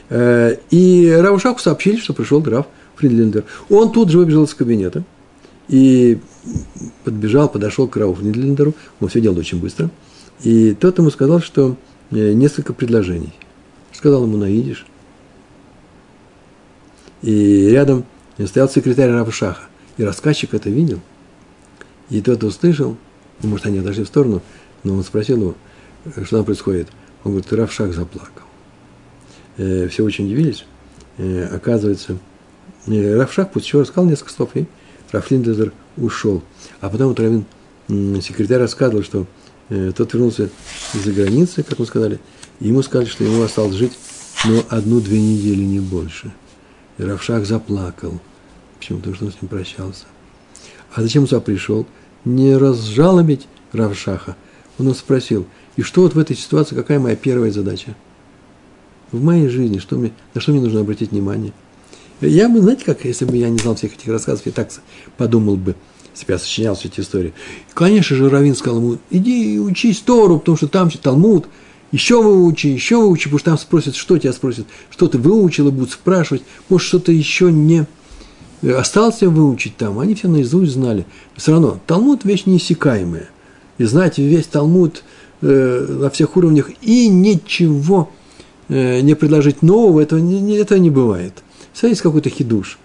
[0.09, 3.43] Э, и Равушаку сообщили, что пришел граф Фридлендер.
[3.69, 5.03] Он тут же выбежал из кабинета
[5.67, 6.19] и
[7.03, 9.89] подбежал, подошел к Раву Фридлендеру, он все делал очень быстро,
[10.41, 11.75] и тот ему сказал, что
[12.09, 13.33] несколько предложений.
[13.91, 14.45] Сказал ему на.
[17.21, 18.05] И рядом
[18.45, 19.63] стоял секретарь Равушаха,
[19.97, 21.01] и рассказчик это видел.
[22.09, 22.95] И тот услышал,
[23.43, 24.41] может, они отошли в сторону–
[24.87, 25.55] но он спросил его,
[26.23, 26.87] что там происходит.
[27.23, 28.43] Он говорит, Равшах заплакал.
[29.57, 30.65] Э, все очень удивились.
[31.17, 32.17] Э, оказывается,
[32.87, 34.65] э, Равшах пусть еще рассказал несколько слов, и
[35.11, 36.41] Рафлиндезер ушел.
[36.79, 37.45] А потом вот Равин,
[38.21, 39.25] секретарь рассказывал, что
[39.69, 40.49] тот вернулся
[40.93, 42.19] из-за границы, как мы сказали,
[42.61, 43.93] и ему сказали, что ему осталось жить
[44.45, 46.31] ну, одну-две недели, не больше.
[46.97, 48.19] И Равшах заплакал.
[48.77, 48.99] Почему?
[48.99, 50.05] Потому что он с ним прощался.
[50.93, 51.85] А зачем он сюда пришел?
[52.23, 54.35] Не разжалобить Равшаха,
[54.79, 57.95] он его спросил, и что вот в этой ситуации, какая моя первая задача?
[59.11, 61.53] В моей жизни, что мне, на что мне нужно обратить внимание?
[62.21, 64.69] Я бы, знаете, как, если бы я не знал всех этих рассказов, я так
[65.17, 65.75] подумал бы,
[66.13, 67.33] если бы я сочинял все эти истории.
[67.73, 71.47] Конечно же, Равин сказал ему, иди учись Тору, потому что там Талмуд,
[71.91, 75.71] еще выучи, еще выучи, потому что там спросят, что тебя спросят, что ты выучил, и
[75.71, 77.85] будут спрашивать, может, что-то еще не
[78.75, 81.05] осталось выучить там, они все наизусть знали.
[81.35, 83.29] Все равно, Талмуд– вещь неиссякаемая
[83.77, 85.03] и знать весь Талмуд
[85.41, 88.09] э, на всех уровнях и ничего
[88.69, 91.33] э, не предложить нового, этого не, этого не бывает.
[91.73, 92.79] Всегда есть какой-то хидуш.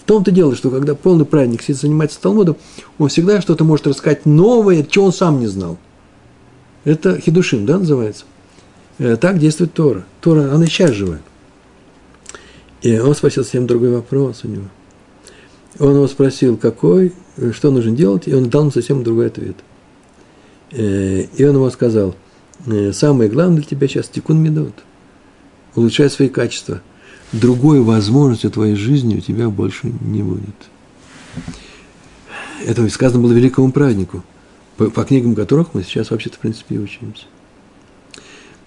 [0.00, 2.56] В том-то дело, что когда полный праведник сидит занимается Талмудом,
[2.98, 5.78] он всегда что-то может рассказать новое, чего он сам не знал.
[6.84, 8.24] Это хидушим, да, называется?
[8.98, 10.04] Э, так действует Тора.
[10.20, 11.22] Тора, она сейчас живая.
[12.82, 14.66] И он спросил совсем другой вопрос у него.
[15.78, 19.56] Он его спросил, какой Э, что нужно делать, и он дал ему совсем другой ответ.
[20.70, 22.14] Э, и он ему сказал,
[22.66, 24.74] «Э, самое главное для тебя сейчас тикун медот,
[25.74, 26.80] улучшай свои качества.
[27.32, 30.54] Другой возможности твоей жизни у тебя больше не будет.
[32.64, 34.22] Это сказано было великому празднику,
[34.76, 37.24] по, по книгам которых мы сейчас вообще-то, в принципе, и учимся.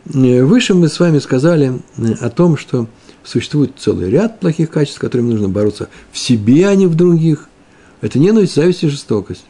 [0.05, 1.79] Выше мы с вами сказали
[2.19, 2.87] о том, что
[3.27, 7.49] существует целый ряд плохих качеств, с которыми нужно бороться в себе, а не в других–
[8.01, 9.45] это ненависть, зависть и жестокость.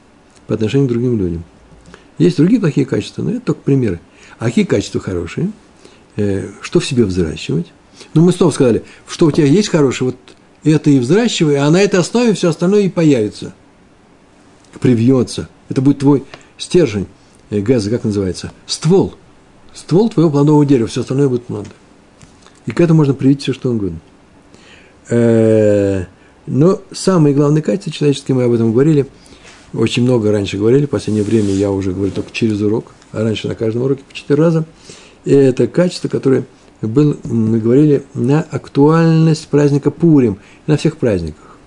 [0.47, 1.43] по отношению к другим людям.
[2.17, 3.99] Есть другие плохие качества, но это только примеры.
[4.39, 5.51] А какие качества хорошие?
[6.15, 7.67] Э, что в себе взращивать?
[8.13, 10.17] Ну, мы снова сказали, что у тебя есть хорошее, вот
[10.63, 13.53] это и взращивай, а на этой основе все остальное и появится.
[14.79, 15.49] Привьется.
[15.67, 16.23] Это будет твой
[16.57, 17.07] стержень,
[17.49, 18.53] э, газа, как называется?
[18.65, 19.15] Ствол.
[19.73, 21.69] Ствол твоего плодового дерева, все остальное будет плоды.
[22.67, 23.99] И к этому можно привить все, что угодно.
[25.09, 26.03] Э,
[26.45, 29.07] но самые главные качества человеческие, мы об этом говорили,
[29.73, 33.47] очень много раньше говорили, в последнее время я уже говорю только через урок, а раньше
[33.47, 34.65] на каждом уроке по четыре раза.
[35.25, 36.45] И это качество, которое
[36.81, 41.57] был, мы говорили на актуальность праздника Пурим, на всех праздниках.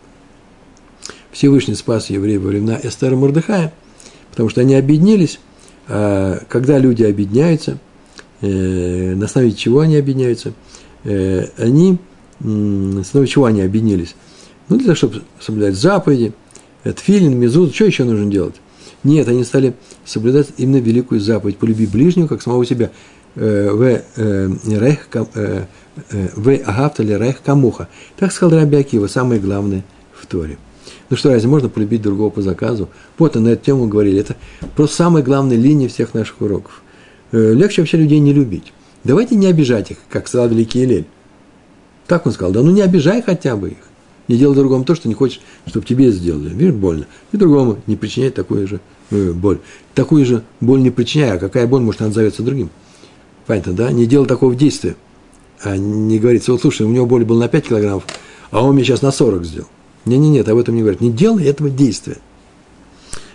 [1.33, 3.73] Всевышний спас евреев во времена Эстера Мордыхая,
[4.31, 5.41] потому что они объединились.
[5.89, 7.79] А когда люди объединяются,
[8.41, 10.53] э, на основе чего они объединяются,
[11.05, 11.99] они,
[12.41, 14.15] на основе чего они объединились?
[14.69, 16.33] Ну, для того, чтобы соблюдать заповеди,
[16.85, 18.57] тфилин, мезуд, что еще нужно делать?
[19.03, 19.75] Нет, они стали
[20.05, 22.91] соблюдать именно великую заповедь «Полюби ближнего, как самого себя».
[23.37, 25.65] Э, в э, рех э,
[26.35, 27.89] в агавтали рех камуха.
[28.19, 30.59] Так сказал Раби Акива, самое главное в Торе.
[31.11, 32.89] Ну что, разве можно полюбить другого по заказу?
[33.19, 34.21] Вот на эту тему говорили.
[34.21, 34.37] Это
[34.75, 36.83] просто самая главная линия всех наших уроков.
[37.33, 38.73] Легче вообще людей не любить.
[39.05, 41.07] Давайте не обижать их, как сказал великий Илель.
[42.07, 43.79] Так он сказал, да ну не обижай хотя бы их.
[44.29, 46.51] Не делай другому то, что не хочешь, чтобы тебе сделали.
[46.51, 47.07] Видишь, больно.
[47.33, 48.81] И другому не причиняй такую же
[49.11, 49.59] боль.
[49.95, 52.71] Такую же боль не причиняй, а какая боль, может, она отзовется другим.
[53.47, 53.91] Понятно, да?
[53.91, 54.95] Не делал такого действия.
[55.63, 58.07] А не говорится, вот слушай, у него боль была на 5 килограммов,
[58.51, 59.69] а он мне сейчас на 40 сделал.
[60.05, 61.01] Не-не-нет, об этом не говорят.
[61.01, 62.17] Не делай этого действия.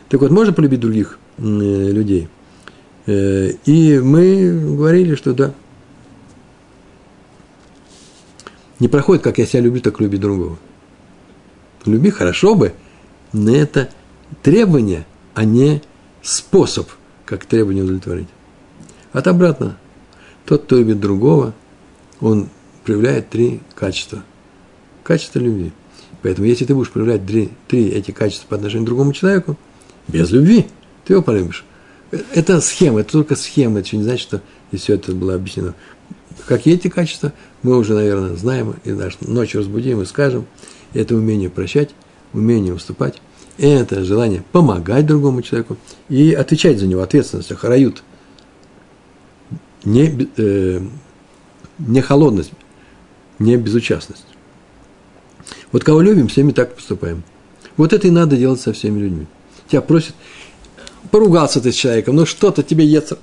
[0.10, 2.30] Так вот, можно полюбить других э, людей.
[3.06, 5.54] Э, и мы говорили, что да.
[8.80, 10.58] Не проходит, как я себя люблю, так люби другого.
[11.86, 12.74] Люби хорошо бы,
[13.32, 13.90] но это
[14.42, 15.82] требование, а не
[16.22, 16.90] способ,
[17.26, 18.28] как требование удовлетворить.
[19.14, 19.78] От обратно,
[20.46, 21.54] тот, кто любит другого,
[22.20, 22.50] он
[22.84, 24.24] проявляет три качества.
[25.04, 25.72] Качество любви.
[26.22, 29.58] Поэтому, если ты будешь проявлять три, три эти качества по отношению к другому человеку,
[30.08, 30.66] без любви,
[31.06, 31.64] ты его полюбишь.
[32.34, 34.42] Это схема, это только схема, это еще не значит, что
[34.72, 35.74] и все это было объяснено.
[36.46, 37.34] Какие эти качества,
[37.64, 40.46] мы уже, наверное, знаем, и наш ночью разбудим и скажем.
[40.94, 41.90] Это умение прощать,
[42.32, 43.22] умение уступать,
[43.58, 45.78] это желание помогать другому человеку
[46.08, 48.04] и отвечать за него, ответственность, харают–
[49.86, 50.82] не, э,
[51.78, 52.52] не холодность,
[53.40, 54.26] не безучастность.
[55.72, 57.24] Вот кого любим, всеми так поступаем.
[57.78, 59.28] Вот это и надо делать со всеми людьми.
[59.68, 60.16] Тебя просят,
[61.12, 63.18] поругался ты с человеком, ну что-то тебе Ецер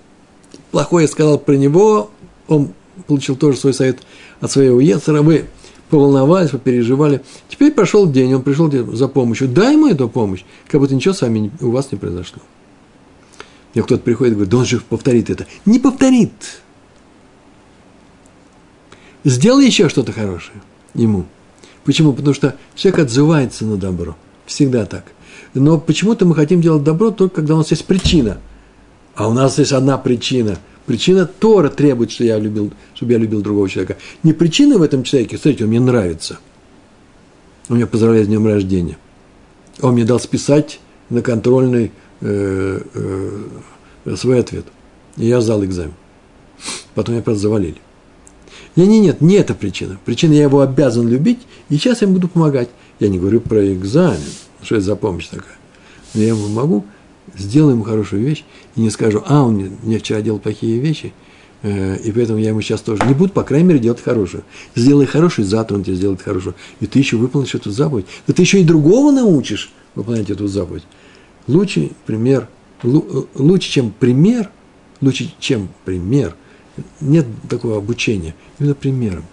[0.70, 2.10] плохое сказал про него,
[2.48, 2.72] он
[3.06, 4.00] получил тоже свой совет
[4.40, 5.46] от своего Ецера, вы
[5.90, 7.20] поволновались, попереживали.
[7.48, 9.48] Теперь прошел день, он пришел за помощью.
[9.48, 12.40] Дай ему эту помощь, как будто ничего с вами у вас не произошло.
[13.74, 15.46] Мне кто-то приходит и говорит, да он же повторит это.
[15.66, 16.32] Не повторит.
[19.24, 20.62] Сделай еще что-то хорошее
[20.94, 21.26] ему.
[21.84, 22.12] Почему?
[22.12, 24.16] Потому что человек отзывается на добро.
[24.46, 25.12] Всегда так.
[25.54, 28.38] Но почему-то мы хотим делать добро только когда у нас есть причина.
[29.14, 30.58] А у нас есть одна причина.
[30.86, 33.98] Причина Тора требует, что я любил, чтобы я любил другого человека.
[34.22, 36.38] Не причина в этом человеке, смотрите, он мне нравится.
[37.68, 38.98] Он меня поздравляет с днем рождения.
[39.80, 40.80] Он мне дал списать
[41.10, 44.64] на контрольный э, э, свой ответ.
[45.16, 45.94] И я сдал экзамен.
[46.94, 47.76] Потом меня просто завалили.
[48.74, 49.98] Нет, нет, нет, не это причина.
[50.04, 52.70] Причина, я его обязан любить, и сейчас я ему буду помогать.
[53.00, 54.20] Я не говорю про экзамен,
[54.62, 55.56] что это за помощь такая.
[56.14, 56.84] Но я ему могу,
[57.36, 58.44] сделаю ему хорошую вещь,
[58.76, 61.12] и не скажу, а, он мне, мне вчера делал плохие вещи,
[61.62, 64.44] э, и поэтому я ему сейчас тоже не буду, по крайней мере, делать хорошую.
[64.74, 66.54] Сделай хорошую, завтра он тебе сделает хорошую.
[66.80, 68.06] И ты еще выполнишь эту заповедь.
[68.26, 70.84] Да ты еще и другого научишь выполнять эту заповедь.
[71.46, 72.48] Лучший пример,
[72.82, 74.50] лучше, чем пример,
[75.00, 76.36] лучше, чем пример,
[77.00, 79.24] нет такого обучения, именно примером,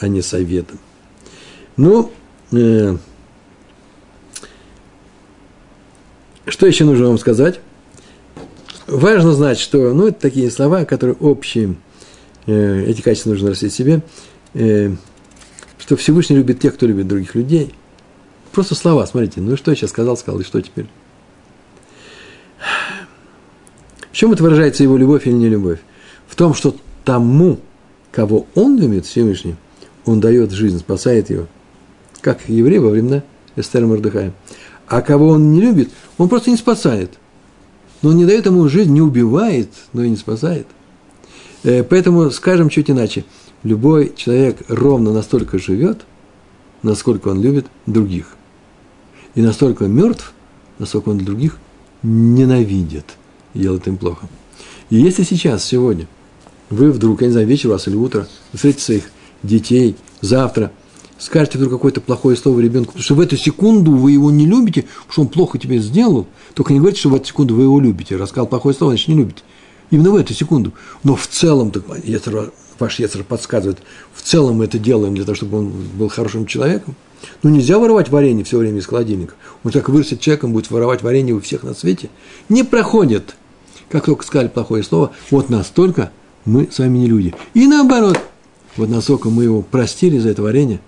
[0.00, 0.78] а не советом.
[1.76, 2.10] Ну,
[2.52, 2.96] э,
[6.46, 7.60] что еще нужно вам сказать?
[8.86, 11.76] Важно знать, что, ну, это такие слова, которые общие,
[12.46, 14.02] э, эти качества нужно растить себе,
[14.52, 14.92] э,
[15.78, 17.74] что Всевышний любит тех, кто любит других людей.
[18.52, 20.86] Просто слова, смотрите, ну что я сейчас сказал, сказал, и что теперь?
[24.12, 25.80] В чем это выражается его любовь или не любовь?
[26.28, 27.58] В том, что тому,
[28.12, 29.56] кого он любит, Всевышний,
[30.04, 31.46] он дает жизнь, спасает его.
[32.20, 33.22] Как еврей во времена
[33.56, 34.32] Эстера Мордыхая.
[34.86, 37.18] А кого он не любит, он просто не спасает.
[38.02, 40.66] Но он не дает ему жизнь, не убивает, но и не спасает.
[41.62, 43.24] Э, поэтому скажем чуть иначе.
[43.62, 46.04] Любой человек ровно настолько живет,
[46.82, 48.36] насколько он любит других.
[49.34, 50.34] И настолько мертв,
[50.78, 51.58] насколько он других
[52.02, 53.16] ненавидят,
[53.54, 54.28] делают им плохо.
[54.90, 56.06] И если сейчас, сегодня,
[56.68, 59.10] вы вдруг, я не знаю, вечер у вас или утро, встретите своих
[59.42, 60.70] детей, завтра,
[61.18, 64.82] скажете вдруг какое-то плохое слово ребенку, потому что в эту секунду вы его не любите,
[64.82, 67.80] потому что он плохо тебе сделал, только не говорите, что в эту секунду вы его
[67.80, 68.16] любите.
[68.16, 69.42] Рассказал плохое слово, значит, не любите.
[69.90, 70.72] Именно в эту секунду.
[71.02, 73.78] Но в целом, так, Ецер, ваш Ецер подсказывает,
[74.12, 76.96] в целом мы это делаем для того, чтобы он был хорошим человеком.
[77.42, 79.34] Ну, нельзя воровать варенье все время из холодильника.
[79.62, 82.10] Он так вырастет человеком, будет воровать варенье у всех на свете.
[82.48, 83.36] Не проходит.
[83.88, 86.10] Как только сказали плохое слово, вот настолько
[86.44, 87.34] мы с вами не люди.
[87.54, 88.18] И наоборот,
[88.76, 90.80] вот насколько мы его простили за это варенье,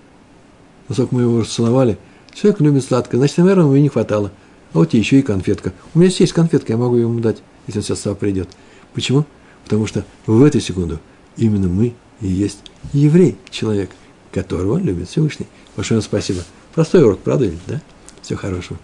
[0.89, 1.99] насколько мы его расцеловали,
[2.35, 4.31] человек любит сладкое, значит, наверное, ему не хватало.
[4.73, 5.73] А вот еще и конфетка.
[5.95, 8.49] У меня есть конфетка, я могу ему дать, если он сейчас сам придет.
[8.95, 9.25] Почему?
[9.65, 11.01] Потому что в эту секунду
[11.37, 12.59] именно мы и есть
[12.93, 13.91] еврей, человек,
[14.33, 15.47] которого любит Всевышний.
[15.77, 16.43] Большое спасибо.
[16.75, 17.81] Простой урок, правда ведь, да?
[18.23, 18.79] Всего хорошего.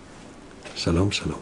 [0.77, 1.37] Шалом, шалом.